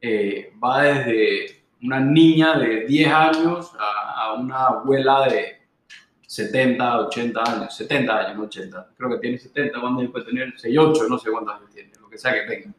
[0.00, 5.62] eh, va desde una niña de 10 años a, a una abuela de
[6.26, 8.88] 70, 80 años, 70 años, no 80.
[8.96, 10.52] Creo que tiene 70, ¿cuántos años puede tener?
[10.52, 12.74] 68, no sé cuántos años tiene, que sea que tenga.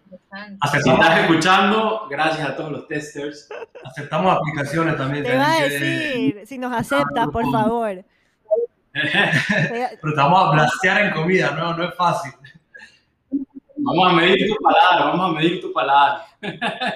[0.71, 3.49] Si estás escuchando, gracias a todos los testers.
[3.83, 5.23] aceptamos aplicaciones también.
[5.23, 8.05] Te va a que- decir, si nos aceptas, por favor.
[8.93, 12.31] Pero te vamos a blastear en comida, no, no es fácil.
[13.77, 16.25] Vamos a medir tu palabra, vamos a medir tu palabra.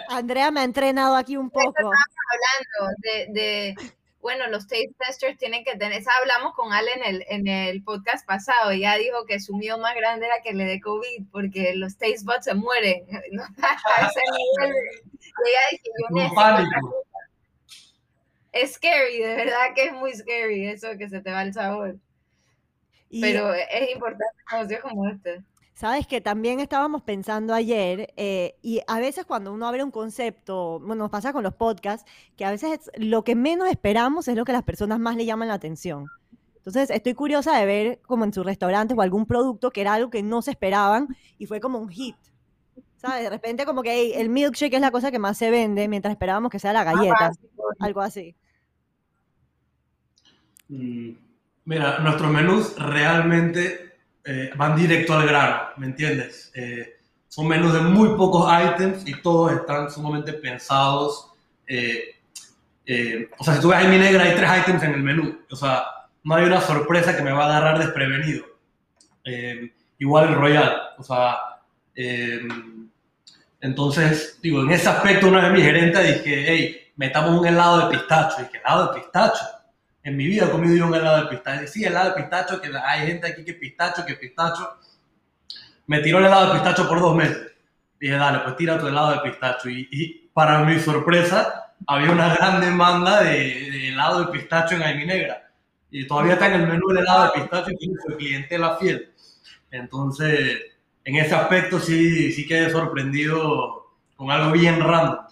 [0.10, 1.74] Andrea me ha entrenado aquí un poco.
[1.80, 3.76] hablando de, de
[4.28, 7.82] bueno, los taste testers tienen que tener, esa hablamos con Ale en el, en el
[7.82, 11.74] podcast pasado, ella dijo que su miedo más grande era que le dé COVID, porque
[11.76, 13.44] los taste buds se mueren, ¿no?
[13.64, 14.20] a ese
[14.60, 14.76] nivel,
[15.22, 17.06] ella dice, yo Un pánico.
[18.52, 21.96] Es scary, de verdad que es muy scary eso que se te va el sabor,
[23.10, 25.42] Y pero es importante negocios como este.
[25.78, 30.80] Sabes que también estábamos pensando ayer, eh, y a veces cuando uno abre un concepto,
[30.80, 34.36] bueno, nos pasa con los podcasts, que a veces es- lo que menos esperamos es
[34.36, 36.08] lo que las personas más le llaman la atención.
[36.58, 40.10] Entonces, estoy curiosa de ver como en sus restaurantes o algún producto que era algo
[40.10, 42.16] que no se esperaban y fue como un hit.
[42.98, 43.24] ¿Sabes?
[43.24, 46.12] De repente como que "Ey, el milkshake es la cosa que más se vende mientras
[46.12, 47.32] esperábamos que sea la galleta,
[47.80, 48.36] algo así.
[50.70, 51.12] Mm,
[51.66, 53.87] Mira, nuestros menús realmente
[54.30, 56.52] eh, van directo al grano, ¿me entiendes?
[56.54, 56.98] Eh,
[57.30, 61.32] son menús de muy pocos items y todos están sumamente pensados.
[61.66, 62.16] eh,
[63.38, 65.40] o sea, si tú ves ahí mi negra, hay tres items en el menú.
[65.50, 65.86] O sea,
[66.26, 68.46] no hay una sorpresa que me va a agarrar desprevenido.
[69.98, 70.82] Igual el Royal.
[70.98, 71.38] O sea,
[73.62, 77.98] entonces, digo, en ese aspecto, una vez mi gerente dije, hey, metamos un helado de
[77.98, 78.36] pistacho.
[78.40, 79.46] Y dije, helado de pistacho.
[80.08, 81.68] En mi vida he comido yo un helado de pistacho.
[81.68, 84.78] Sí, helado de pistacho, que hay gente aquí que pistacho, que pistacho.
[85.86, 87.52] Me tiró el helado de pistacho por dos meses.
[88.00, 89.70] Dije, dale, pues tira tu helado de pistacho.
[89.70, 93.32] Y, y para mi sorpresa, había una gran demanda de,
[93.70, 95.52] de helado de pistacho en Aimi Negra.
[95.92, 99.12] Y todavía está en el menú el helado de pistacho y tiene su clientela fiel.
[99.72, 100.58] Entonces,
[101.04, 105.27] en ese aspecto sí, sí quedé sorprendido con algo bien random.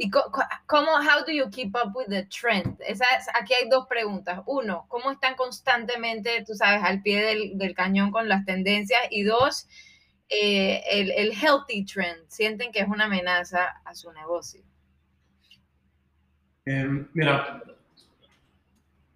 [0.00, 2.80] ¿Y cómo, how do you keep up with the trend?
[2.86, 4.40] Esa es- aquí hay dos preguntas.
[4.46, 9.00] Uno, ¿cómo están constantemente, tú sabes, al pie del, del cañón con las tendencias?
[9.10, 9.66] Y dos,
[10.28, 12.28] eh, el, el healthy trend.
[12.28, 14.62] ¿Sienten que es una amenaza a su negocio?
[16.64, 17.60] Eh, mira,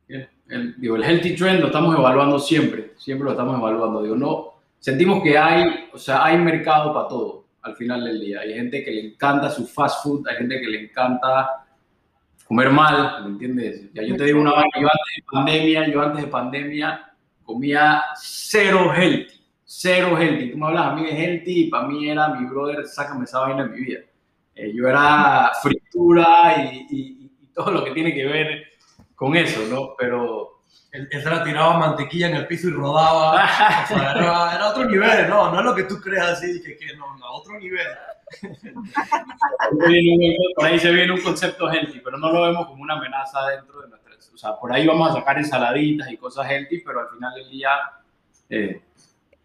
[0.09, 4.03] El, el healthy trend lo estamos evaluando siempre, siempre lo estamos evaluando.
[4.03, 8.41] Digo, no, sentimos que hay, o sea, hay mercado para todo al final del día.
[8.41, 11.65] Hay gente que le encanta su fast food, hay gente que le encanta
[12.47, 13.93] comer mal, ¿me entiendes?
[13.95, 17.13] Ya yo te digo una vaina, yo antes de pandemia, yo antes de pandemia
[17.45, 20.51] comía cero healthy, cero healthy.
[20.53, 23.41] Tú me hablas a mí de healthy y para mí era mi brother, sácame esa
[23.41, 24.01] vaina de mi vida.
[24.55, 28.65] Eh, yo era fritura y, y- y todo lo que tiene que ver
[29.15, 29.95] con eso, ¿no?
[29.99, 30.52] Pero
[31.25, 33.33] la tiraba mantequilla en el piso y rodaba.
[33.85, 36.77] O sea, era, era otro nivel, no, no es lo que tú creas así, que,
[36.77, 37.87] que no, no, otro nivel.
[40.57, 43.81] por ahí se viene un concepto healthy, pero no lo vemos como una amenaza dentro
[43.83, 44.31] de nuestras.
[44.35, 47.51] O sea, por ahí vamos a sacar ensaladitas y cosas healthy, pero al final del
[47.51, 47.71] día.
[48.51, 48.83] eh,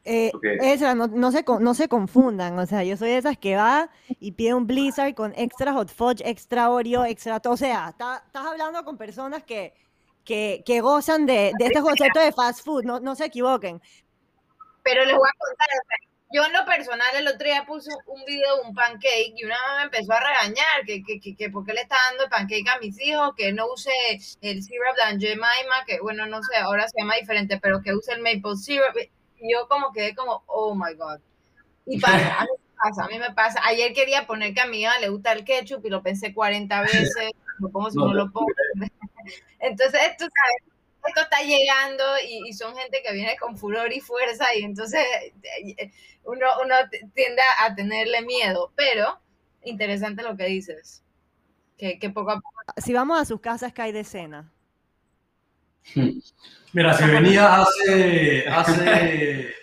[0.10, 0.44] Eh, Ok.
[0.62, 3.90] Ezra, no, no se, no se confundan, o sea, yo soy de esas que va
[4.22, 8.24] y pide un Blizzard con extra hot fudge, extra Oreo, extra todo, o sea, está-
[8.26, 9.74] estás hablando con personas que,
[10.28, 13.82] que, que gozan de, de este concepto de fast food, no, no se equivoquen.
[14.84, 15.68] Pero les voy a contar,
[16.34, 19.56] yo en lo personal el otro día puse un video de un pancake y una
[19.56, 22.30] mamá me empezó a regañar que, que, que, que por qué le está dando el
[22.30, 23.90] pancake a mis hijos, que no use
[24.42, 27.96] el syrup de Aunt Jemima, que bueno, no sé, ahora se llama diferente, pero que
[27.96, 28.98] use el maple syrup.
[29.40, 31.22] Y yo como quedé como, oh my God.
[31.86, 33.62] Y pasa, a mí me pasa, a mí me pasa.
[33.64, 36.82] Ayer quería poner que a mi hija le gusta el ketchup y lo pensé 40
[36.82, 38.48] veces, lo pongo si No lo pongo.
[39.60, 44.00] Entonces, tú sabes, esto está llegando y, y son gente que viene con furor y
[44.00, 45.02] fuerza y entonces
[45.44, 45.92] eh,
[46.24, 46.76] uno, uno
[47.14, 49.20] tiende a tenerle miedo, pero
[49.64, 51.04] interesante lo que dices,
[51.78, 52.52] que, que poco a poco...
[52.78, 54.52] Si vamos a sus casas, ¿qué hay de cena?
[56.74, 59.54] Mira, si venías hace, hace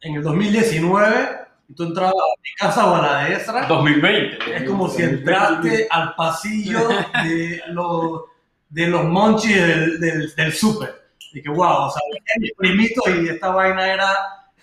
[0.00, 4.56] en el 2019 y tú entrabas a mi casa o a la de Ezra, 2020.
[4.56, 8.22] es como si entraste al pasillo de los,
[8.68, 11.08] de los monchis del, del, del súper.
[11.32, 14.14] Y que, wow, o sea, eran mis primitos y esta vaina era,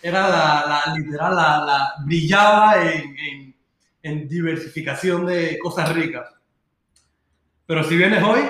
[0.02, 3.56] era la, la- literal, la, la- brillaba en, en,
[4.02, 6.28] en diversificación de cosas ricas.
[7.68, 8.42] Pero si vienes hoy,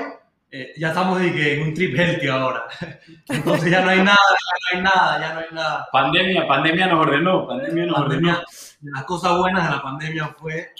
[0.58, 2.64] eh, ya estamos que en un trip healthy ahora.
[3.28, 5.88] Entonces ya no hay nada, ya no hay nada, ya no hay nada.
[5.92, 8.22] Pandemia, pandemia nos ordenó, pandemia nos ordenó.
[8.22, 8.46] Pandemia,
[8.80, 10.72] de las cosas buenas de la pandemia fue,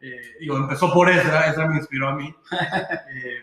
[0.00, 2.34] eh, digo, empezó por esa, esa me inspiró a mí.
[3.14, 3.42] Eh,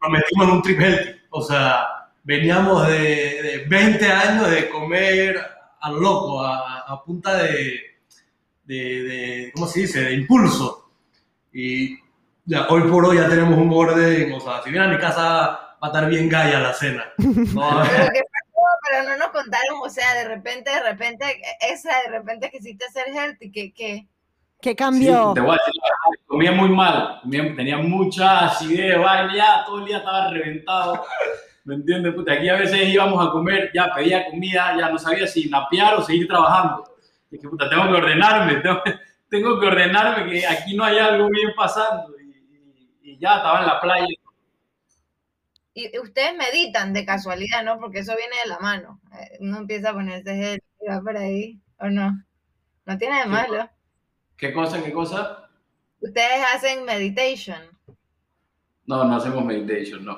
[0.00, 1.86] nos metimos en un trip healthy, o sea,
[2.22, 5.38] veníamos de, de 20 años de comer
[5.80, 7.80] a lo loco, a, a punta de,
[8.64, 10.90] de, de, ¿cómo se dice?, de impulso.
[11.52, 11.98] Y
[12.44, 15.22] ya, hoy por hoy ya tenemos un orden, o sea, si viene a mi casa
[15.22, 17.04] va a estar bien gaya la cena.
[17.18, 17.82] No,
[18.88, 23.08] Pero, no nos contaron, o sea, de repente, de repente, esa de repente quisiste ser
[23.08, 24.06] healthy, que, que
[24.60, 25.28] ¿Qué cambió?
[25.28, 27.20] Sí, te voy a decir la verdad, comía muy mal,
[27.56, 28.96] tenía mucha acidez,
[29.34, 31.04] ya todo el día estaba reventado.
[31.64, 32.14] ¿Me entiendes?
[32.14, 35.94] Puta, aquí a veces íbamos a comer, ya pedía comida, ya no sabía si napear
[35.94, 36.84] o seguir trabajando.
[37.30, 38.82] Y que puta, tengo que ordenarme, tengo,
[39.30, 42.14] tengo que ordenarme que aquí no hay algo bien pasando.
[43.20, 44.06] Ya estaba en la playa.
[45.74, 47.78] Y ustedes meditan de casualidad, ¿no?
[47.78, 49.00] Porque eso viene de la mano.
[49.12, 52.24] Eh, Uno empieza a ponerse gel y va por ahí, ¿o no?
[52.86, 53.68] No tiene de malo.
[54.36, 55.50] ¿Qué cosa, qué cosa?
[56.00, 57.60] Ustedes hacen meditation.
[58.86, 60.16] No, no hacemos meditation, no.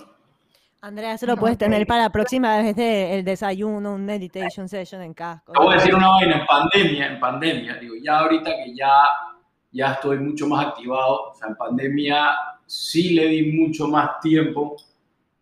[0.80, 5.02] Andrea, eso lo No, puedes tener para la próxima vez del desayuno, un meditation session
[5.02, 5.52] en casco.
[5.52, 8.90] Te voy a decir una vaina, en pandemia, en pandemia, digo, ya ahorita que ya,
[9.72, 12.30] ya estoy mucho más activado, o sea, en pandemia
[12.72, 14.76] sí le di mucho más tiempo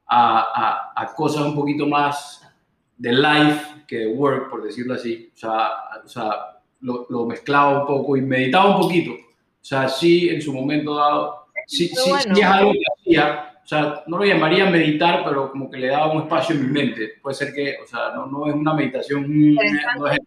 [0.05, 2.43] a, a, a cosas un poquito más
[2.97, 5.31] de life que de work, por decirlo así.
[5.33, 5.71] O sea,
[6.05, 6.31] o sea
[6.81, 9.13] lo, lo mezclaba un poco y meditaba un poquito.
[9.13, 12.35] O sea, sí, en su momento dado, sí, sí, bueno.
[12.35, 13.61] sí es algo que hacía.
[13.63, 16.73] O sea, no lo llamaría meditar, pero como que le daba un espacio en mi
[16.73, 17.13] mente.
[17.23, 19.63] Puede ser que, o sea, no, no es una meditación, no
[20.09, 20.19] es,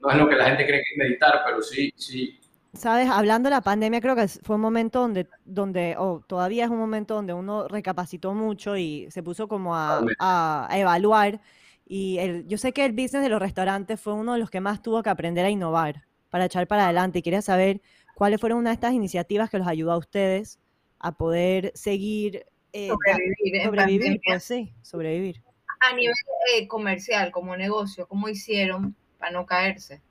[0.00, 2.39] no es lo que la gente cree que es meditar, pero sí, sí,
[2.72, 6.70] Sabes, hablando de la pandemia, creo que fue un momento donde, donde o todavía es
[6.70, 11.40] un momento donde uno recapacitó mucho y se puso como a, a- a evaluar.
[11.86, 14.60] Y el- yo sé que el business de los restaurantes fue uno de los que
[14.60, 17.18] más tuvo que aprender a innovar para echar para adelante.
[17.18, 17.82] Y quería saber
[18.14, 20.60] cuáles fueron una de estas iniciativas que los ayudó a ustedes
[21.00, 25.42] a poder seguir, eh, Sobrevivir sobrevivir, pues sí, sobrevivir.
[25.80, 26.14] A nivel
[26.54, 30.02] eh, comercial, como negocio, ¿cómo hicieron para no caerse?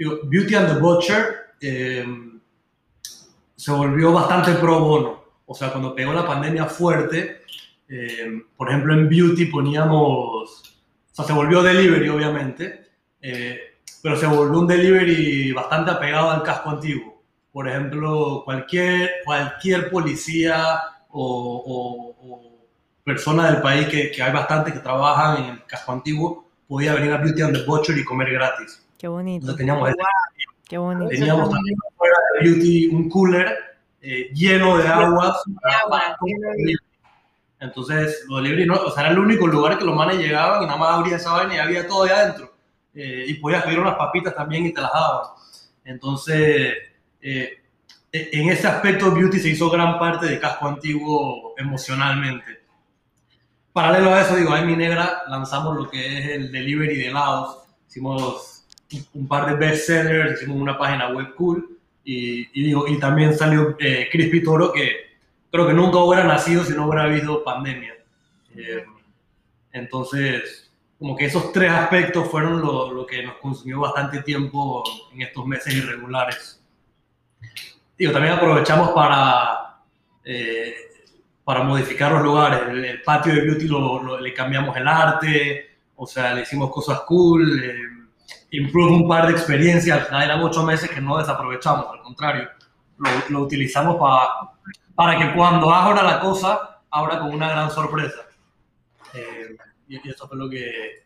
[0.00, 2.06] Digo, Beauty and the Butcher eh,
[3.56, 5.24] se volvió bastante pro bono.
[5.46, 7.42] O sea, cuando pegó la pandemia fuerte,
[7.88, 12.88] eh, por ejemplo, en Beauty poníamos, o sea, se volvió delivery, obviamente,
[13.20, 13.60] eh,
[14.02, 17.20] pero se volvió un delivery bastante apegado al casco antiguo.
[17.52, 21.26] Por ejemplo, cualquier, cualquier policía o,
[21.66, 22.66] o- o
[23.04, 27.12] persona del país, que, que hay bastante que trabajan en el casco antiguo, podía venir
[27.12, 28.82] a Beauty and the Butcher y comer gratis.
[29.00, 29.88] Qué bonito, Entonces teníamos
[30.68, 31.08] qué bonito.
[31.08, 33.58] Teníamos también fuera de Beauty un cooler
[34.02, 35.42] eh, lleno de aguas.
[35.82, 36.18] agua,
[37.60, 40.66] Entonces, los delivery, no, o sea, era el único lugar que los manes llegaban y
[40.66, 42.52] nada más abría esa vaina y había todo ahí adentro.
[42.94, 45.30] Eh, y podías pedir unas papitas también y te las daban.
[45.82, 46.74] Entonces,
[47.22, 47.58] eh,
[48.12, 52.60] e- en ese aspecto, Beauty se hizo gran parte de casco antiguo emocionalmente.
[53.72, 57.62] Paralelo a eso, digo, ahí mi negra lanzamos lo que es el delivery de helados.
[57.88, 58.59] Hicimos
[59.14, 63.76] un par de bestsellers, hicimos una página web cool y, y digo, y también salió
[63.78, 65.10] eh, Crispy Toro que
[65.50, 67.94] creo que nunca hubiera nacido si no hubiera habido pandemia.
[68.56, 68.84] Eh,
[69.72, 75.22] entonces, como que esos tres aspectos fueron lo, lo que nos consumió bastante tiempo en
[75.22, 76.60] estos meses irregulares.
[77.96, 79.78] Digo, también aprovechamos para,
[80.24, 80.74] eh,
[81.44, 82.60] para modificar los lugares.
[82.68, 86.70] El, el patio de Beauty lo, lo- le cambiamos el arte, o sea, le hicimos
[86.70, 87.89] cosas cool, eh,
[88.52, 89.98] improve un par de experiencias.
[89.98, 92.48] Al final eran ocho meses que no desaprovechamos, al contrario,
[92.98, 94.52] lo, lo utilizamos pa-
[94.94, 98.20] para que cuando abra la cosa, abra con una gran sorpresa.
[99.14, 99.56] Eh,
[99.88, 101.04] y eso fue lo que,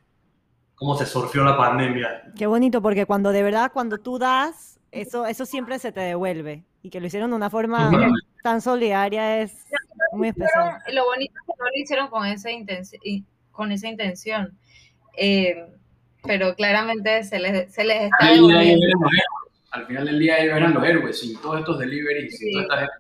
[0.75, 2.33] cómo se surgió la pandemia.
[2.37, 6.65] Qué bonito, porque cuando de verdad, cuando tú das, eso, eso siempre se te devuelve.
[6.83, 7.91] Y que lo hicieron de una forma
[8.43, 9.65] tan solidaria es
[10.13, 10.79] muy especial.
[10.85, 12.51] Pero lo bonito es que no lo hicieron con esa,
[13.53, 14.59] con esa intención.
[15.17, 15.67] Eh,
[16.27, 18.87] pero claramente se les, se les está Al final, del día, ellos devolviendo.
[18.87, 19.25] eran los héroes.
[19.71, 22.53] Al final del día ellos eran los héroes, sin todos estos deliveries, sin Sí.
[22.53, 22.95] toda esta gente,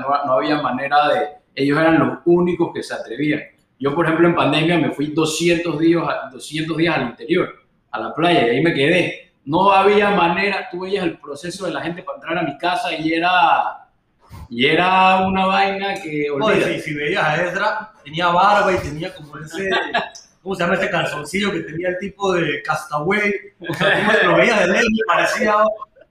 [0.00, 3.40] no, no había manera de, ellos eran los únicos que se atrevían.
[3.78, 7.48] Yo, por ejemplo, en pandemia me fui 200 días, a- 200 días al interior,
[7.90, 9.32] a la playa, y ahí me quedé.
[9.44, 12.92] No había manera, tú veías el proceso de la gente para entrar a mi casa
[12.94, 13.88] y era,
[14.48, 16.74] y era una vaina que, Oye, olvídate.
[16.78, 19.68] si, si veías a Ezra, tenía barba y tenía como ese,
[20.42, 23.32] ¿cómo se llama ese calzoncillo que tenía el tipo de castaway?
[23.68, 25.56] O sea, tú lo veías de lejos y parecía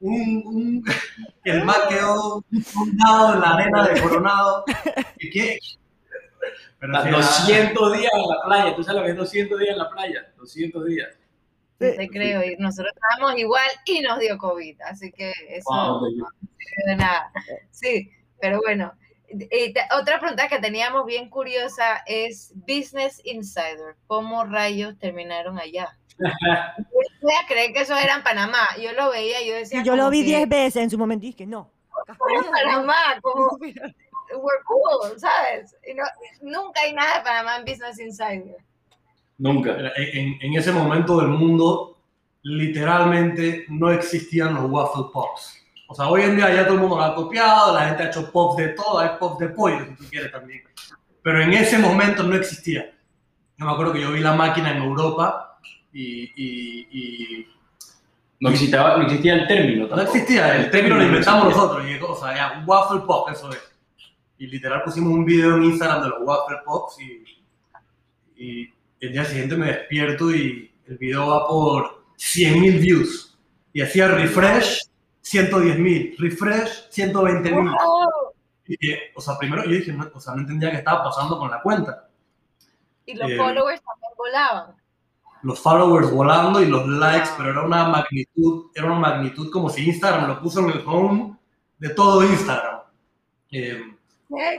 [0.01, 0.85] un, un
[1.43, 4.63] el man quedó fundado en la arena de Coronado.
[5.17, 5.57] ¿Y qué?
[6.79, 7.17] Pero Las sí era-
[7.73, 10.31] 200 días en la playa, tú sabes lo que es 200 días en la playa,
[10.37, 11.09] 200 días.
[11.81, 16.01] Sí, te creo, y nosotros estábamos igual y nos dio COVID, así que eso Wow,
[16.01, 16.25] no sirve
[16.87, 17.31] de nada.
[17.71, 18.11] Sí,
[18.41, 18.93] pero bueno.
[19.31, 23.95] Y te- otra pregunta que teníamos bien curiosa es Business Insider.
[24.07, 25.97] ¿Cómo rayos terminaron allá?
[26.17, 28.67] Yo no voy a creer que eso era en Panamá.
[28.81, 29.81] Yo lo veía, yo decía.
[29.81, 31.71] Y yo lo vi que, 10 veces en su momento y dije, no.
[32.17, 35.75] "Fuera en Panamá, como we're cool, ¿sabes?
[35.87, 36.03] Y no-
[36.41, 38.57] nunca hay nada de Panamá en Business Insider.
[39.37, 39.77] Nunca.
[39.95, 41.97] En, en ese momento del mundo,
[42.41, 45.58] literalmente no existían los waffle pops.
[45.91, 48.07] O sea, hoy en día ya todo el mundo lo ha copiado, la gente ha
[48.09, 50.61] hecho pop de todo, hay pop de pollo, si tú quieres también.
[51.23, 52.95] Pero en ese momento no existía.
[53.57, 55.59] Yo me acuerdo que yo vi la máquina en Europa
[55.91, 57.47] y, y, y
[58.39, 59.87] No existía, no existía el término.
[59.87, 60.15] no tampoco.
[60.15, 61.63] existía, el término lo no inventamos existía.
[61.67, 61.89] nosotros.
[61.89, 63.71] Y, o sea, ya, waffle pop, eso es.
[64.37, 67.23] Y literal pusimos un video en Instagram de los waffle pops y,
[68.37, 73.37] y el día siguiente me despierto y el video va por 100.000 views.
[73.73, 74.83] Y hacía refresh,
[75.31, 77.53] 110.000, refresh, 120.000.
[77.53, 78.33] ¡Wow!
[78.67, 81.37] Y que, o sea, primero yo dije, no, o sea, no entendía qué estaba pasando
[81.39, 82.07] con la cuenta.
[83.05, 84.75] Y los Eh, followers también volaban.
[85.41, 87.37] Los followers volando y los likes, Wow.
[87.37, 91.35] pero era una magnitud, era una magnitud como si Instagram lo puso en el home
[91.77, 92.81] de todo Instagram.
[93.51, 93.81] Eh,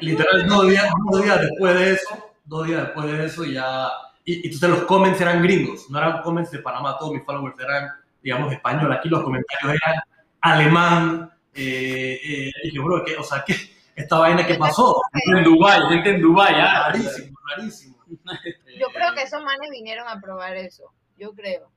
[0.00, 3.88] literal, dos días, dos días después de eso, dos días después de eso ya...
[4.24, 7.54] Y, y entonces los comments eran gringos, no eran comments de Panamá, todos mis followers
[7.60, 7.88] eran,
[8.22, 8.92] digamos, español.
[8.92, 10.00] Aquí los comentarios eran
[10.40, 11.30] alemán.
[11.54, 13.54] Eh, eh, y dije, bro, ¿qué, o sea, ¿qué,
[13.96, 14.96] esta vaina qué pasó?
[15.12, 16.88] Gente en Dubái, gente en Dubái, ah.
[16.92, 17.96] Rarísimo, rarísimo.
[18.08, 20.84] Yo Eh, creo que esos manes vinieron a probar eso.
[21.18, 21.70] Yo creo.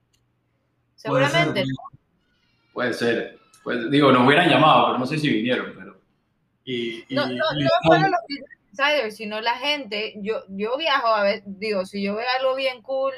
[1.04, 1.64] puede ser, Seguramente.
[2.72, 3.40] Puede ser.
[3.64, 5.74] Pues, digo, nos hubieran llamado, pero no sé si vinieron.
[5.78, 5.98] Pero...
[6.66, 8.20] Y, y- No, no, y no solo los
[8.72, 10.14] insiders, sino la gente.
[10.22, 13.14] Yo, yo viajo a ver, digo, si yo veo algo bien cool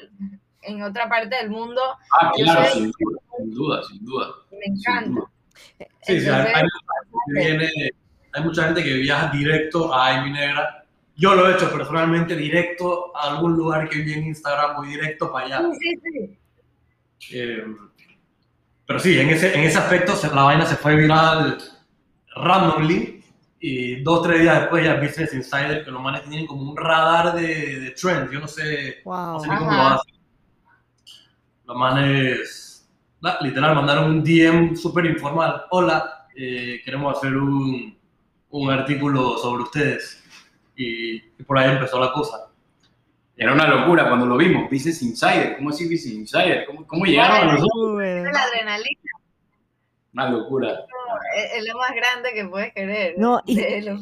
[0.62, 1.82] en otra parte del mundo,
[2.20, 4.28] Ah, Yo claro, soy- sin duda, sin duda, sin duda.
[4.52, 5.10] me encanta.
[5.10, 5.32] duda.
[5.78, 7.92] Sí, sí, hay, Entonces, hay mucha gente que viene-
[8.34, 10.86] hay mucha gente que viaja directo a Amy Negra.
[11.16, 15.32] Yo lo he hecho personalmente directo a algún lugar que vi en Instagram, voy directo
[15.32, 15.62] para allá.
[15.80, 16.38] sí, sí, sí.
[17.38, 17.66] Eh,
[18.86, 21.58] pero sí, en ese, en ese aspecto la vaina se fue viral
[22.36, 23.24] randomly
[23.60, 27.34] y dos tres días después ya Business Insider, que los manes tienen como un radar
[27.34, 29.16] de, de trends, yo no sé, Wow.
[29.34, 30.16] no sé ni cómo lo hacen.
[31.66, 32.65] Los manes,
[33.42, 35.64] literal, mandaron un DM súper informal.
[35.72, 37.98] Hola, eh, queremos hacer un,
[38.50, 40.24] un artículo sobre ustedes.
[40.76, 42.50] Y, y por ahí empezó la cosa.
[43.38, 44.70] Era una locura cuando lo vimos.
[44.70, 45.58] Business Insider.
[45.58, 46.66] ¿Cómo así Business Insider?
[46.66, 47.98] ¿Cómo, cómo llegaron a nosotros?
[48.02, 49.12] La adrenalina
[50.14, 50.80] Una locura.
[51.36, 53.16] es, es lo más grande que puedes querer.
[53.18, 53.60] No, y.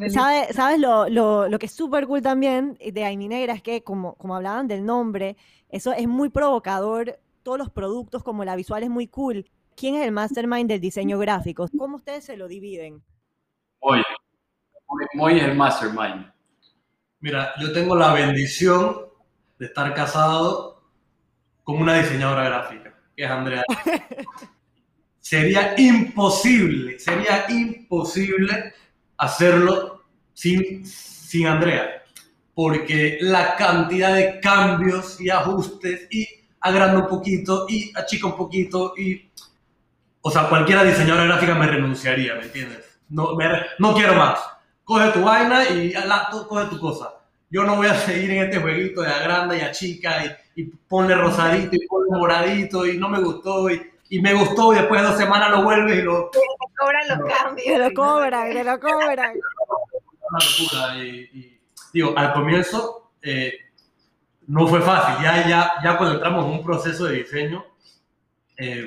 [0.09, 3.53] ¿Sabes, sabes lo, lo, lo que es súper cool también de Aimi Negra?
[3.53, 5.36] Es que, como, como hablaban del nombre,
[5.69, 7.17] eso es muy provocador.
[7.43, 9.45] Todos los productos, como la visual, es muy cool.
[9.75, 11.67] ¿Quién es el mastermind del diseño gráfico?
[11.77, 13.03] ¿Cómo ustedes se lo dividen?
[13.81, 14.01] Moy.
[14.87, 16.31] Moy- Moy es el mastermind.
[17.19, 18.97] Mira, yo tengo la bendición
[19.59, 20.83] de estar casado
[21.63, 23.63] con una diseñadora gráfica, que es Andrea.
[25.19, 28.73] sería imposible, sería imposible
[29.17, 32.03] hacerlo sin, sin Andrea,
[32.53, 36.27] porque la cantidad de cambios y ajustes y
[36.64, 39.30] agranda un poquito y achica un poquito y...
[40.26, 42.97] O sea, cualquiera diseñadora gráfica me renunciaría, ¿me entiendes?
[43.09, 43.45] No, me
[43.78, 44.39] no quiero más.
[44.86, 47.14] Coge tu vaina y la, tú coge tu cosa.
[47.49, 51.16] Yo no voy a seguir en este jueguito de agranda y achica y, y ponle
[51.16, 55.07] rosadito y ponle moradito y no me gustó y, y me gustó y después de
[55.07, 56.39] dos semanas lo vuelves y lo, Te
[56.78, 57.66] cobran los cambios.
[57.66, 59.34] Te lo cobran, te lo cobran.
[60.30, 61.03] una locura.
[61.03, 61.59] Y, y,
[61.93, 63.53] digo, al comienzo eh,
[64.47, 65.23] no fue fácil.
[65.23, 67.65] Ya, ya, ya cuando entramos en un proceso de diseño,
[68.57, 68.85] eh,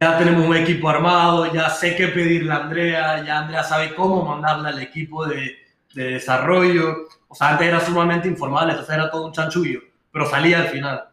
[0.00, 4.24] ya tenemos un equipo armado, ya sé qué pedirle a Andrea, ya Andrea sabe cómo
[4.24, 5.56] mandarle al equipo de,
[5.94, 7.08] de desarrollo.
[7.28, 11.04] O sea, antes era sumamente informal, entonces era todo un chanchullo, pero salía al final.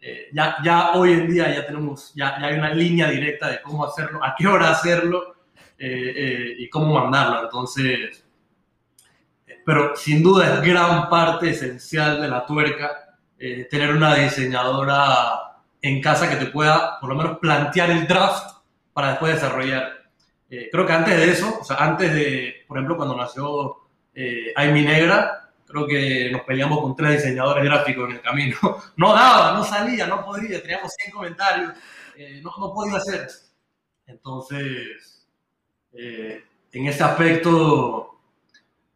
[0.00, 3.62] Eh, ya, ya hoy en día ya tenemos, ya, ya hay una línea directa de
[3.62, 5.36] cómo hacerlo, a qué hora hacerlo
[5.78, 7.44] eh, eh, y cómo mandarlo.
[7.44, 8.24] Entonces,
[9.64, 16.00] pero sin duda es gran parte esencial de la tuerca eh, tener una diseñadora en
[16.00, 18.58] casa que te pueda por lo menos plantear el draft
[18.92, 20.02] para después desarrollar.
[20.50, 23.76] Eh, creo que antes de eso, o sea, antes de, por ejemplo, cuando nació
[24.14, 28.56] eh, Negra, creo que nos peleamos con tres diseñadores gráficos en el camino.
[28.96, 31.72] No daba, no salía, no podía, teníamos 100 comentarios,
[32.16, 33.26] eh, no, no podía hacer.
[34.06, 35.26] Entonces,
[35.94, 38.11] eh, en ese aspecto,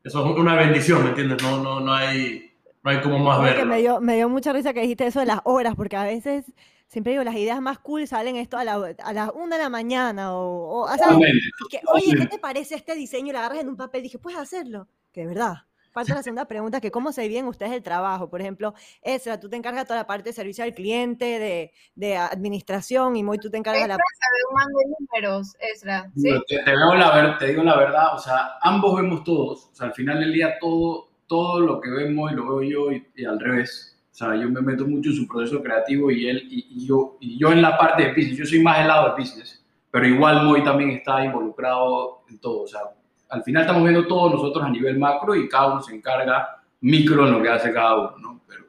[0.06, 1.42] eso es una bendición, ¿me entiendes?
[1.42, 2.52] No, no, no, hay,
[2.82, 3.66] no hay como más verlo.
[3.66, 6.44] me dio, me dio mucha risa que dijiste eso de las horas, porque a veces,
[6.86, 9.68] siempre digo, las ideas más cool salen esto a, la- a las 1 de la
[9.68, 10.88] mañana o, o,
[11.92, 13.28] oye, ¿qué te parece este diseño?
[13.28, 14.02] Y lo agarras en un papel.
[14.02, 14.88] Dije, puedes hacerlo.
[15.12, 15.54] Que de verdad.
[15.96, 18.28] Falta la segunda pregunta, que cómo se dividen ustedes el trabajo.
[18.28, 21.72] Por ejemplo, Ezra, tú te encargas de toda la parte de servicio al cliente, de,
[21.94, 23.94] de administración, y Moy, tú te encargas de la...
[23.94, 26.12] Ezra man de números, Ezra.
[26.14, 26.28] ¿sí?
[26.48, 29.74] Te, te veo la ver- te digo la verdad, o sea, ambos vemos todos, o
[29.74, 33.02] sea, al final del día todo, todo lo que vemos y lo veo yo y,
[33.16, 33.98] y al revés.
[34.12, 37.16] O sea, yo me meto mucho en su proceso creativo y él y, y yo,
[37.20, 40.06] y yo en la parte de business, yo soy más del lado de business, pero
[40.06, 42.64] igual Moy también está involucrado en todo.
[42.64, 42.80] O sea,
[43.28, 47.26] al final estamos viendo todos nosotros a nivel macro y cada uno se encarga micro
[47.26, 48.40] en lo que hace cada uno, ¿no?
[48.46, 48.64] Pero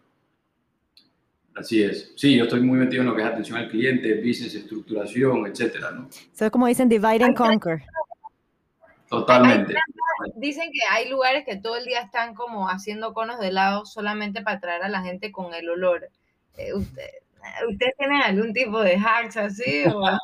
[1.56, 2.14] así es.
[2.16, 5.92] Sí, yo estoy muy metido en lo que es atención al cliente, business, estructuración, etcétera,
[5.92, 6.08] ¿no?
[6.10, 7.84] Eso es como dicen divide and conquer.
[9.10, 9.74] Totalmente.
[10.36, 14.42] Dicen que hay lugares que todo el día están como haciendo conos de helado solamente
[14.42, 16.10] para atraer a la gente con el olor.
[16.58, 17.04] Eh, usted,
[17.70, 19.84] ¿Ustedes tienen algún tipo de hacks así?
[19.88, 20.02] O?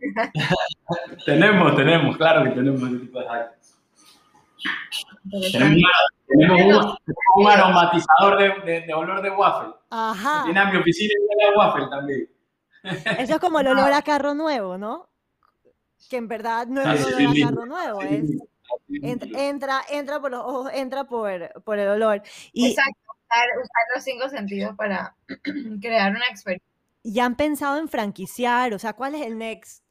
[1.26, 3.59] tenemos, tenemos, claro que tenemos ese tipo de hacks.
[5.28, 5.92] Tenemos,
[6.26, 9.74] tenemos un, un, aromatizador de, de, olor de waffle.
[9.90, 10.44] Ajá.
[10.44, 12.30] Tiene a mi oficina y a waffle también.
[13.18, 15.08] Eso es como el olor a carro nuevo, ¿no?
[16.08, 18.30] Que en verdad no es el olor a carro nuevo, es
[19.02, 22.22] entra, entra, por los ojos, entra por, por el olor.
[22.52, 25.16] Y, Exacto, usar, usar los cinco sentidos para
[25.80, 26.66] crear una experiencia.
[27.02, 28.74] ¿Ya han pensado en franquiciar?
[28.74, 29.84] O sea, ¿cuál es el next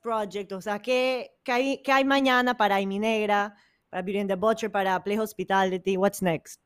[0.00, 0.52] project?
[0.52, 3.54] O sea, ¿qué, qué, hay, qué hay mañana para Amy Negra,
[3.90, 5.96] para Beauty and the Butcher, para Play Hospitality?
[5.96, 6.60] What's next?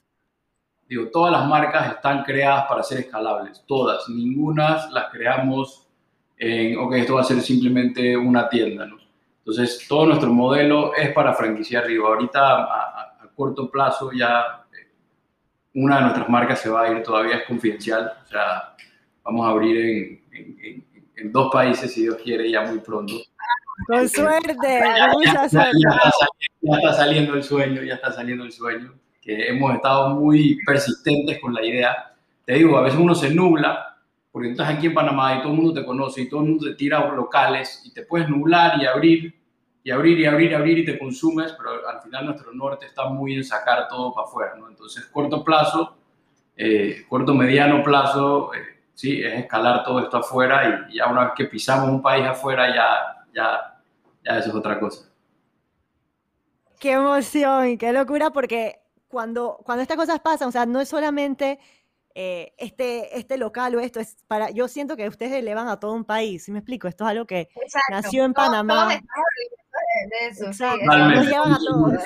[0.87, 4.07] Digo, todas las marcas están creadas para ser escalables, todas.
[4.09, 5.89] Ninguna las creamos
[6.37, 8.99] en, ok, esto va a ser simplemente una tienda, ¿no?
[9.39, 12.09] Entonces, todo nuestro modelo es para franquiciar arriba.
[12.09, 14.91] Ahorita, a, a, corto plazo, ya eh,
[15.75, 18.13] una de nuestras marcas se va a ir, todavía es confidencial.
[18.23, 18.75] O sea,
[19.23, 23.15] vamos a abrir en, en, en dos países, si Dios quiere, ya muy pronto.
[23.87, 25.71] Con suerte, ya, mucha ya, suerte.
[25.83, 28.95] Ya, saliendo, ya está saliendo el sueño, ya está saliendo el sueño.
[29.21, 32.15] Que hemos estado muy persistentes con la idea.
[32.45, 33.95] Te digo, a veces uno se nubla
[34.35, 36.67] porque estás aquí en Panamá y todo el mundo te conoce y todo el mundo
[36.67, 39.33] te tira locales y te puedes nublar y abrir
[39.85, 43.09] y abrir y abrir y abrir y te consumes, pero al final nuestro norte está
[43.09, 44.69] muy en sacar todo para afuera, ¿no?
[44.69, 45.99] Entonces, corto plazo,
[46.57, 48.59] eh, corto mediano plazo, eh,
[48.93, 52.75] sí, es escalar todo esto afuera y ya una vez que pisamos un país afuera,
[52.75, 53.81] ya, ya,
[54.25, 55.14] ya eso es otra cosa.
[56.85, 58.79] Qué emoción, qué locura, porque
[59.09, 61.59] cuando, cuando estas cosas pasan, o sea, no es solamente
[62.15, 65.95] eh, este, este local o esto es para, yo siento que ustedes elevan a todo
[65.95, 66.87] un país, ¿sí me explico?
[66.87, 67.89] Esto es algo que Exacto.
[67.91, 68.75] nació en Todos- Panamá.
[68.75, 71.17] todos de- eso, Exacto, es Totalmente.
[71.21, 72.05] nos llevan a todos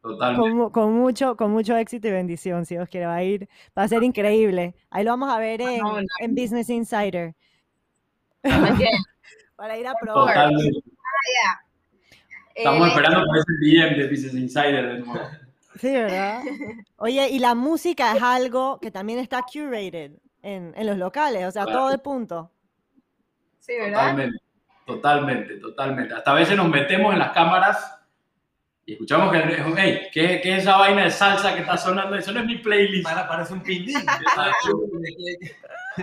[0.00, 0.40] Totalmente.
[0.40, 3.48] con, mu- con mucho, con mucho éxito y bendición, si Dios quiere, va a ir,
[3.76, 4.76] va a ser increíble.
[4.90, 6.06] Ahí lo vamos a ver en, no, no.
[6.20, 7.34] en Business Insider,
[9.56, 10.34] para ir a probar.
[10.52, 10.88] Totalmente.
[12.60, 15.26] Estamos Eh, esperando por ese DM de Business Insider de nuevo.
[15.78, 16.42] Sí, ¿verdad?
[16.96, 21.50] Oye, y la música es algo que también está curated en, en los locales, o
[21.50, 21.78] sea, Claro.
[21.78, 22.50] todo el punto.
[23.58, 24.00] Sí, ¿verdad?
[24.00, 24.38] Totalmente,
[24.86, 26.14] totalmente, totalmente.
[26.14, 27.96] Hasta a veces nos metemos en las cámaras
[28.84, 29.42] y escuchamos que,
[29.78, 32.16] hey, ¿qué, ¿qué es esa vaina de salsa que está sonando?
[32.16, 33.04] Eso no es mi playlist.
[33.04, 33.96] Para- Parece un pindín.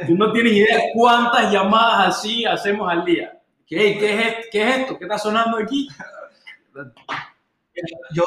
[0.08, 3.34] Tú no tienes idea cuántas llamadas así hacemos al día.
[3.66, 4.42] ¿Qué, hey, ¿qué, es, esto?
[4.52, 4.98] ¿Qué es esto?
[4.98, 5.90] ¿Qué está sonando aquí?
[8.14, 8.24] Yo,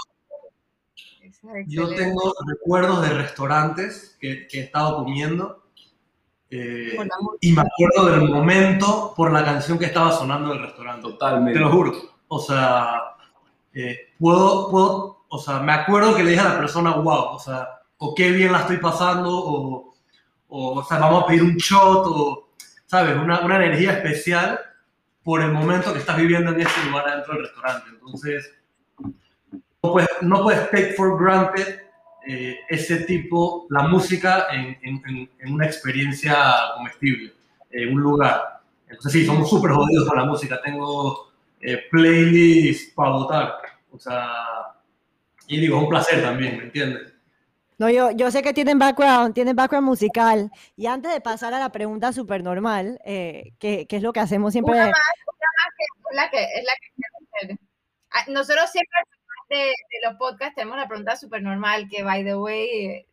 [1.66, 5.60] yo tengo recuerdos de restaurantes que, que he estado comiendo
[6.50, 6.98] eh,
[7.40, 11.02] y me acuerdo del momento por la canción que estaba sonando en el restaurante.
[11.02, 11.52] Totalmente.
[11.52, 11.92] Te lo juro.
[12.26, 13.16] O sea,
[13.72, 17.38] eh, puedo, puedo, o sea, me acuerdo que le dije a la persona, wow, o
[17.38, 19.94] sea, o qué bien la estoy pasando, o,
[20.48, 22.48] o, o sea, vamos a pedir un shot, o,
[22.86, 23.16] ¿sabes?
[23.16, 24.58] Una, una energía especial
[25.24, 27.88] por el momento que estás viviendo en ese lugar adentro del restaurante.
[27.90, 28.52] Entonces,
[29.82, 31.80] no puedes, no puedes take for granted
[32.28, 36.36] eh, ese tipo, la música en, en- en- una experiencia
[36.76, 37.32] comestible,
[37.70, 38.60] en un lugar.
[38.88, 40.60] Entonces, sí, somos súper jodidos con la música.
[40.62, 43.54] Tengo eh, playlists para votar.
[43.90, 44.32] O sea,
[45.46, 47.09] y digo, es un placer también, ¿me entiendes?
[47.80, 50.50] No, yo, yo sé que tienen background, tienen background musical.
[50.76, 54.20] Y antes de pasar a la pregunta súper normal, eh, que, que es lo que
[54.20, 54.74] hacemos siempre.
[54.74, 54.92] Una más,
[56.10, 57.16] Es la que, es la que quiero
[57.56, 57.58] hacer.
[58.10, 58.98] Ah, Nosotros siempre
[59.48, 63.06] de, de los podcasts tenemos la pregunta súper normal, que by the way,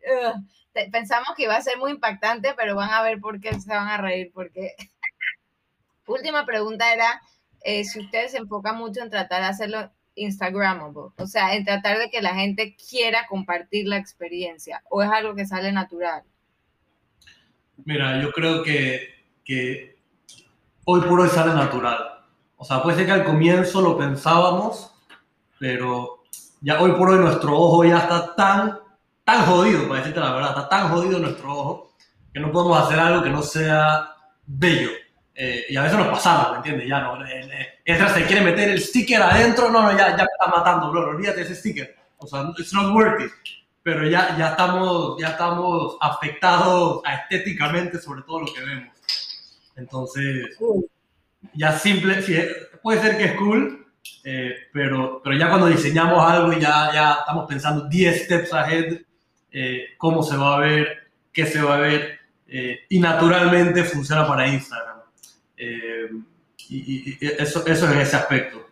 [0.74, 3.70] te- pensamos que iba a ser muy impactante, pero van a ver por qué se
[3.70, 4.76] van a reír, porque
[6.08, 7.22] última pregunta era
[7.62, 11.98] eh, si ustedes se enfocan mucho en tratar de hacerlo Instagramable, o sea, en tratar
[12.00, 16.24] de que la gente quiera compartir la experiencia, o es algo que sale natural.
[17.86, 19.08] Mira, yo creo que,
[19.46, 19.98] que
[20.86, 22.26] hoy por hoy sale natural.
[22.58, 24.92] O sea, puede ser que al comienzo lo pensábamos,
[25.60, 26.24] pero
[26.62, 28.80] ya hoy por hoy nuestro ojo ya está tan,
[29.24, 31.94] tan jodido, para decirte la verdad, está tan jodido nuestro ojo
[32.34, 34.10] que no podemos hacer algo que no sea
[34.46, 34.90] bello.
[35.40, 36.88] Eh, y a veces nos pasamos, ¿me entiendes?
[36.88, 40.24] Ya no, eh, eh, Ezra se quiere meter el sticker adentro, no, no, ya, ya
[40.24, 41.96] me está matando, bro, olvídate ese sticker.
[42.18, 43.32] O sea, it's not worth it
[43.88, 48.94] pero ya, ya, estamos, ya estamos afectados estéticamente sobre todo lo que vemos.
[49.78, 50.60] Entonces,
[51.54, 52.38] ya simple, sí,
[52.84, 53.88] puede ser que es cool,
[54.26, 58.98] eh, pero, pero ya cuando diseñamos algo y ya, ya estamos pensando 10 steps ahead,
[59.54, 64.28] eh, cómo se va a ver, qué se va a ver, eh, y naturalmente funciona
[64.28, 64.97] para Instagram.
[65.58, 66.10] Eh,
[66.70, 68.66] y, y- y eso, eso en ese aspecto.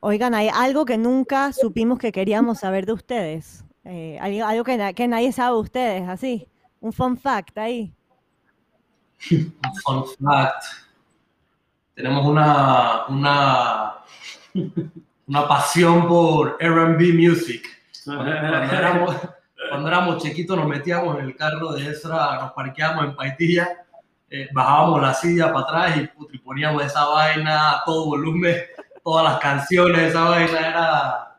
[0.00, 3.64] Oigan, hay algo que nunca supimos que queríamos saber de ustedes.
[3.84, 6.48] Eh, algo algo que, na- que nadie sabe de ustedes, así.
[6.80, 7.94] Un fun fact ahí.
[9.30, 9.52] Un
[9.84, 10.64] Fun fact.
[11.94, 13.92] Tenemos una, una,
[15.26, 17.64] una pasión por RB Music.
[18.04, 19.16] Cuando, cuando éramos,
[19.70, 23.68] cuando éramos chiquitos nos metíamos en el carro de Ezra, nos parqueábamos en Paitilla,
[24.32, 28.56] eh, bajábamos la silla para atrás y, putri, poníamos esa vaina a todo volumen,
[29.04, 31.38] todas las canciones, esa vaina era...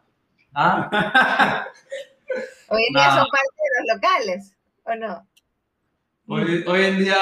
[0.53, 1.65] ¿Ah?
[2.69, 5.27] Hoy en día son parte de los locales, ¿o no?
[6.27, 7.17] Hoy, hoy en día,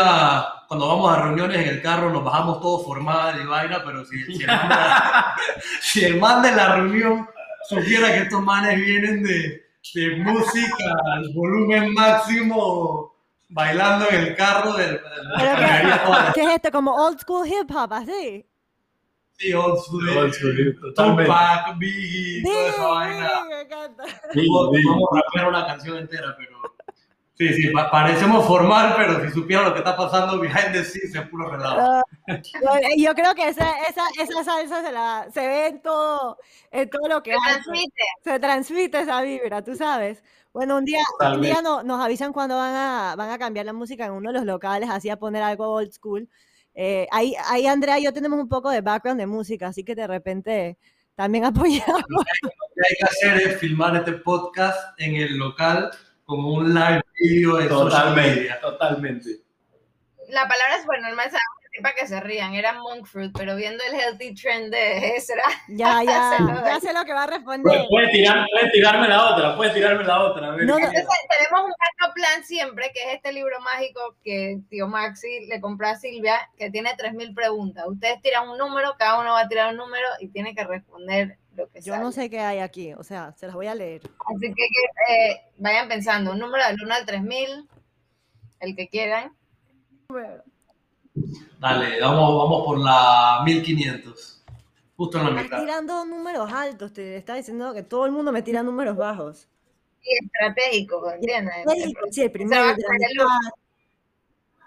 [0.67, 4.23] cuando vamos a reuniones en el carro, nos bajamos todos formal y vaina, pero si,
[4.25, 5.35] si el, man de la,
[5.81, 7.27] si el man de la reunión
[7.67, 9.63] supiera que estos manes vienen de,
[9.93, 13.10] de música al volumen máximo,
[13.53, 15.01] bailando en el carro, del, del-
[15.37, 16.71] Pero cambiaría toda la- ¿Qué es esto?
[16.71, 18.45] Como old school hip hop, así.
[19.37, 21.23] sí, old school, Old school, totalmente.
[21.25, 23.29] Tupac, Biggie, toda esa vaina.
[23.29, 24.03] Sí, me encanta.
[24.33, 26.57] Sí, Vamos a rapear una canción entera, pero...
[27.37, 31.15] Sí, sí, pa- parecemos formal, pero si supiera lo que está pasando behind the scenes
[31.15, 32.03] es puro relajo.
[32.27, 36.37] Yo, yo creo que esa, esa, esa salsa se, la, se ve en todo,
[36.69, 37.53] en todo lo que Se hace.
[37.63, 38.03] transmite.
[38.23, 40.23] Se transmite esa vibra, tú sabes.
[40.53, 40.99] Bueno, un día,
[41.33, 44.31] un día no- nos avisan cuando van a, van a cambiar la música en uno
[44.31, 46.27] de los locales, así a poner algo old school.
[46.73, 49.95] Eh, ahí, ahí, Andrea y yo tenemos un poco de background de música, así que
[49.95, 50.77] de repente
[51.15, 51.45] también
[51.85, 52.01] apoyamos.
[52.09, 55.89] Lo que hay que hacer es filmar este podcast en el local
[56.25, 58.59] como un live video social Totalmente, media.
[58.61, 59.29] totalmente.
[60.29, 61.27] La palabra es bueno, el más
[61.81, 66.03] para que se rían, era monk fruit, pero viendo el healthy trend de Ezra, Ya,
[66.05, 67.85] ya, Se lo ya sé lo que va a responder.
[67.89, 70.47] Puedes, tirar, puedes tirarme la otra, puedes tirarme la otra.
[70.51, 74.59] No, qué- no, Entonces, tenemos un backup plan siempre, que es este libro mágico que
[74.69, 77.85] tío Maxi le compró a Silvia, que tiene 3.000 preguntas.
[77.87, 81.37] Ustedes tiran un número, cada uno va a tirar un número y tiene que responder
[81.55, 82.03] lo que Yo sale.
[82.03, 84.01] no sé qué hay aquí, o sea, se las voy a leer.
[84.35, 87.67] Así que, que, eh, vayan pensando, un número del 1 al 3.000,
[88.59, 89.35] el que quieran.
[91.59, 94.43] Dale, vamos, vamos por la 1500.
[94.97, 95.59] Justo en la Estás mitad.
[95.59, 99.47] tirando números altos, te está diciendo que todo el mundo me tira números bajos.
[100.03, 101.53] Y estratégico, ¿entiendes?
[101.67, 102.63] Sí, sí, el primero.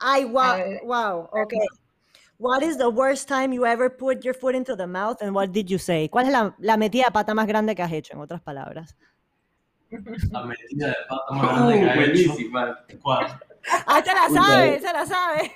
[0.01, 1.61] Ay, wow, wow, okay.
[2.38, 5.51] What is the worst time you ever put your foot into the mouth and what
[5.53, 6.09] did you say?
[6.09, 8.97] ¿Cuál es la, la metida de pata más grande que has hecho, en otras palabras?
[10.30, 12.01] La metida de pata más grande que Uh, ha hecho.
[12.32, 12.78] buenísima.
[13.03, 13.40] ¿Cuál?
[13.86, 15.53] Ah, se la sabe, se la sabe.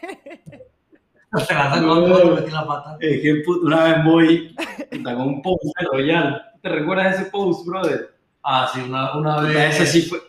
[1.47, 2.97] Se la metí la pata.
[3.01, 4.57] Es que puta, una vez voy
[5.05, 6.43] con un post de Royal.
[6.63, 8.15] ¿Te recuerdas ese post, brother?
[8.43, 9.81] Ah, sí, una, una vez.
[9.81, 10.21] Ese sí fue.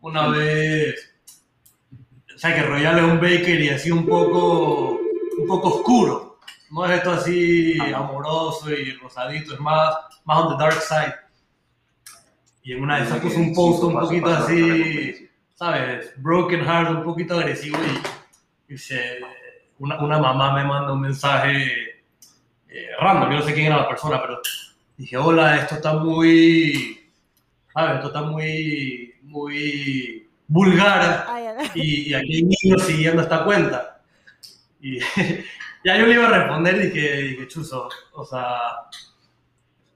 [0.00, 1.14] Una vez.
[2.34, 5.00] O sea, que Royal es un baker y así un poco.
[5.38, 6.38] un poco oscuro.
[6.70, 9.94] No es esto así amoroso y rosadito, es más,
[10.24, 11.14] más on the dark side.
[12.62, 16.12] Y en una de esas puso un post un poquito así, ¿sabes?
[16.16, 17.78] Broken heart, un poquito agresivo
[18.68, 19.20] y, y se-
[19.78, 22.02] una, una mamá me manda un mensaje
[22.68, 24.40] eh, random, yo no sé quién era la persona, pero
[24.96, 27.00] dije, hola, esto está muy,
[27.72, 27.96] ¿sabes?
[27.96, 34.02] Esto está muy, muy vulgar ay, y, y aquí hay niños siguiendo esta cuenta.
[34.80, 34.98] Y
[35.84, 38.58] ya yo le iba a responder y dije, dije chuzo, o sea,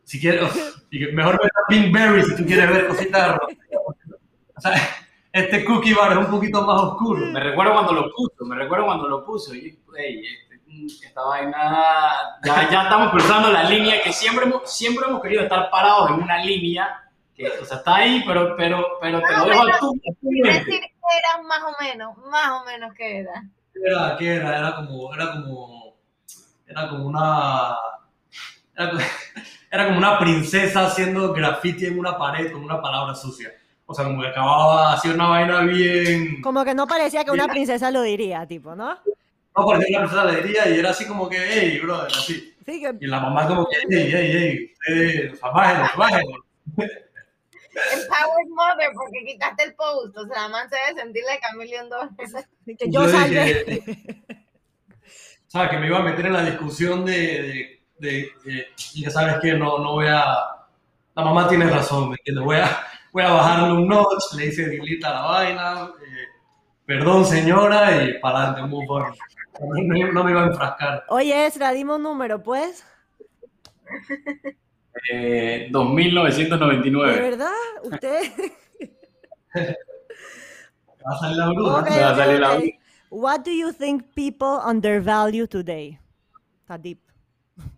[0.04, 0.50] si quieres,
[0.90, 3.38] dije, mejor ver a Pinkberry si tú quieres ver cositas.
[4.56, 4.72] O sea,
[5.32, 7.26] este cookie bar es un poquito más oscuro.
[7.26, 9.54] Me recuerdo cuando lo puso, me recuerdo cuando lo puso.
[9.54, 11.82] Y, ey, este, esta vaina.
[12.44, 16.22] Ya, ya estamos cruzando la línea que siempre hemos, siempre hemos querido estar parados en
[16.22, 17.04] una línea.
[17.34, 19.90] Que, o sea, está ahí, pero, pero, pero te lo dejo a tú.
[19.90, 20.48] a mente.
[20.48, 23.44] Decir que era más o menos, más o menos que era.
[23.74, 24.58] Era, ¿qué era?
[24.58, 25.96] Era como, era como,
[26.66, 27.76] era como una,
[29.70, 33.52] era como una princesa haciendo graffiti en una pared con una palabra sucia.
[33.90, 37.48] O sea, como que acababa haciendo una vaina bien, Como que no parecía que una
[37.48, 38.98] princesa lo diría, tipo, ¿no?
[39.56, 42.54] no parecía una princesa le diría y era así como que, hey, brother, así.
[42.66, 46.44] Sí, que Y la mamá como que, hey, hey, hey, ustedes, o sea, bájenlo, bájenlo.
[47.92, 50.16] Empowered Mother, porque quitaste el post.
[50.16, 52.46] O sea, la man se debe sentir Camilion dos veces.
[52.66, 53.64] sí, que Yo yo salvé.
[53.64, 54.22] dije,
[55.46, 55.70] ¿sabes?
[55.70, 59.36] Que me iba a meter en la discusión de, de, de- de- y que sabes
[59.40, 60.24] que no, no voy a,
[61.14, 62.44] la mamá tiene razón, ¿me entiendes?
[62.44, 62.84] Voy a,
[63.18, 66.26] voy a bajarle un notch, le hice delete a la vaina, eh,
[66.86, 69.04] perdón señora, y para adelante, move on.
[69.88, 71.04] no, no me iba a enfrascar.
[71.08, 72.84] Oye, Ezra, dime un número, pues.
[75.12, 77.20] Eh, ¿De 2999.
[77.20, 77.52] verdad?
[77.84, 78.32] ¿Usted?
[81.06, 81.78] Va a salir la bruja.
[81.78, 82.64] Ok, Me va a salir la ok.
[83.10, 86.00] What do you think people undervalue today?
[86.62, 86.98] Está deep.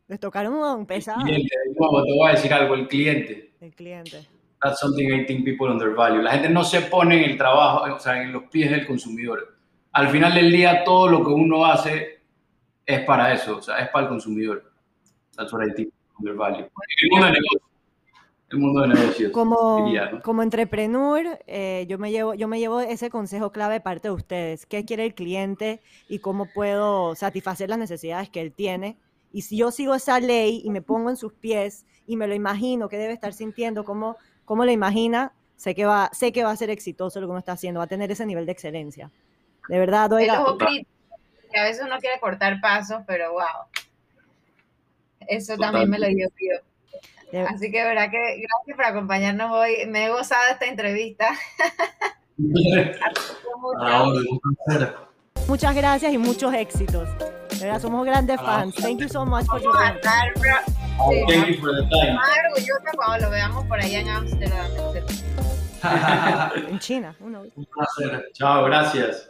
[0.08, 3.52] Les tocaron un pesado Cliente, como te voy a decir algo, el cliente.
[3.60, 4.26] el cliente.
[4.62, 6.22] That's something I think people undervalue.
[6.22, 9.56] La gente no se pone en el trabajo, o sea, en los pies del consumidor.
[9.92, 12.20] Al final del día, todo lo que uno hace
[12.84, 14.70] es para eso, o sea, es para el consumidor.
[15.36, 16.68] That's what I think undervalue.
[17.00, 17.62] El mundo de negocios.
[18.50, 19.32] El mundo de negocios.
[19.32, 20.20] Como, diría, ¿no?
[20.22, 24.14] como entrepreneur, eh, yo, me llevo, yo me llevo ese consejo clave de parte de
[24.14, 24.66] ustedes.
[24.66, 28.98] ¿Qué quiere el cliente y cómo puedo satisfacer las necesidades que él tiene?
[29.32, 32.34] Y si yo sigo esa ley y me pongo en sus pies y me lo
[32.34, 34.16] imagino, qué debe estar sintiendo, cómo,
[34.50, 37.38] cómo lo imagina, sé que, va, sé que va a ser exitoso lo que uno
[37.38, 39.12] está haciendo, va a tener ese nivel de excelencia.
[39.68, 40.10] De verdad,
[40.58, 40.88] crítico,
[41.52, 43.44] que a veces uno quiere cortar pasos, pero wow.
[45.28, 46.58] Eso también me lo dio yo.
[47.30, 49.86] de- Así que de verdad que gracias por acompañarnos hoy.
[49.86, 51.28] Me he gozado esta entrevista.
[53.80, 54.02] A
[55.50, 57.08] muchas gracias y muchos éxitos.
[57.18, 58.72] De verdad, somos grandes fans.
[58.76, 59.74] Thank you so much for your
[61.02, 62.14] Oh, Sí, thank you for the time.
[62.14, 64.66] más orgullosa cuando lo veamos por allá en Amsterdam.
[64.94, 66.52] etcétera.
[66.68, 67.14] en China.
[67.20, 68.30] Un placer.
[68.32, 69.29] Chao, gracias.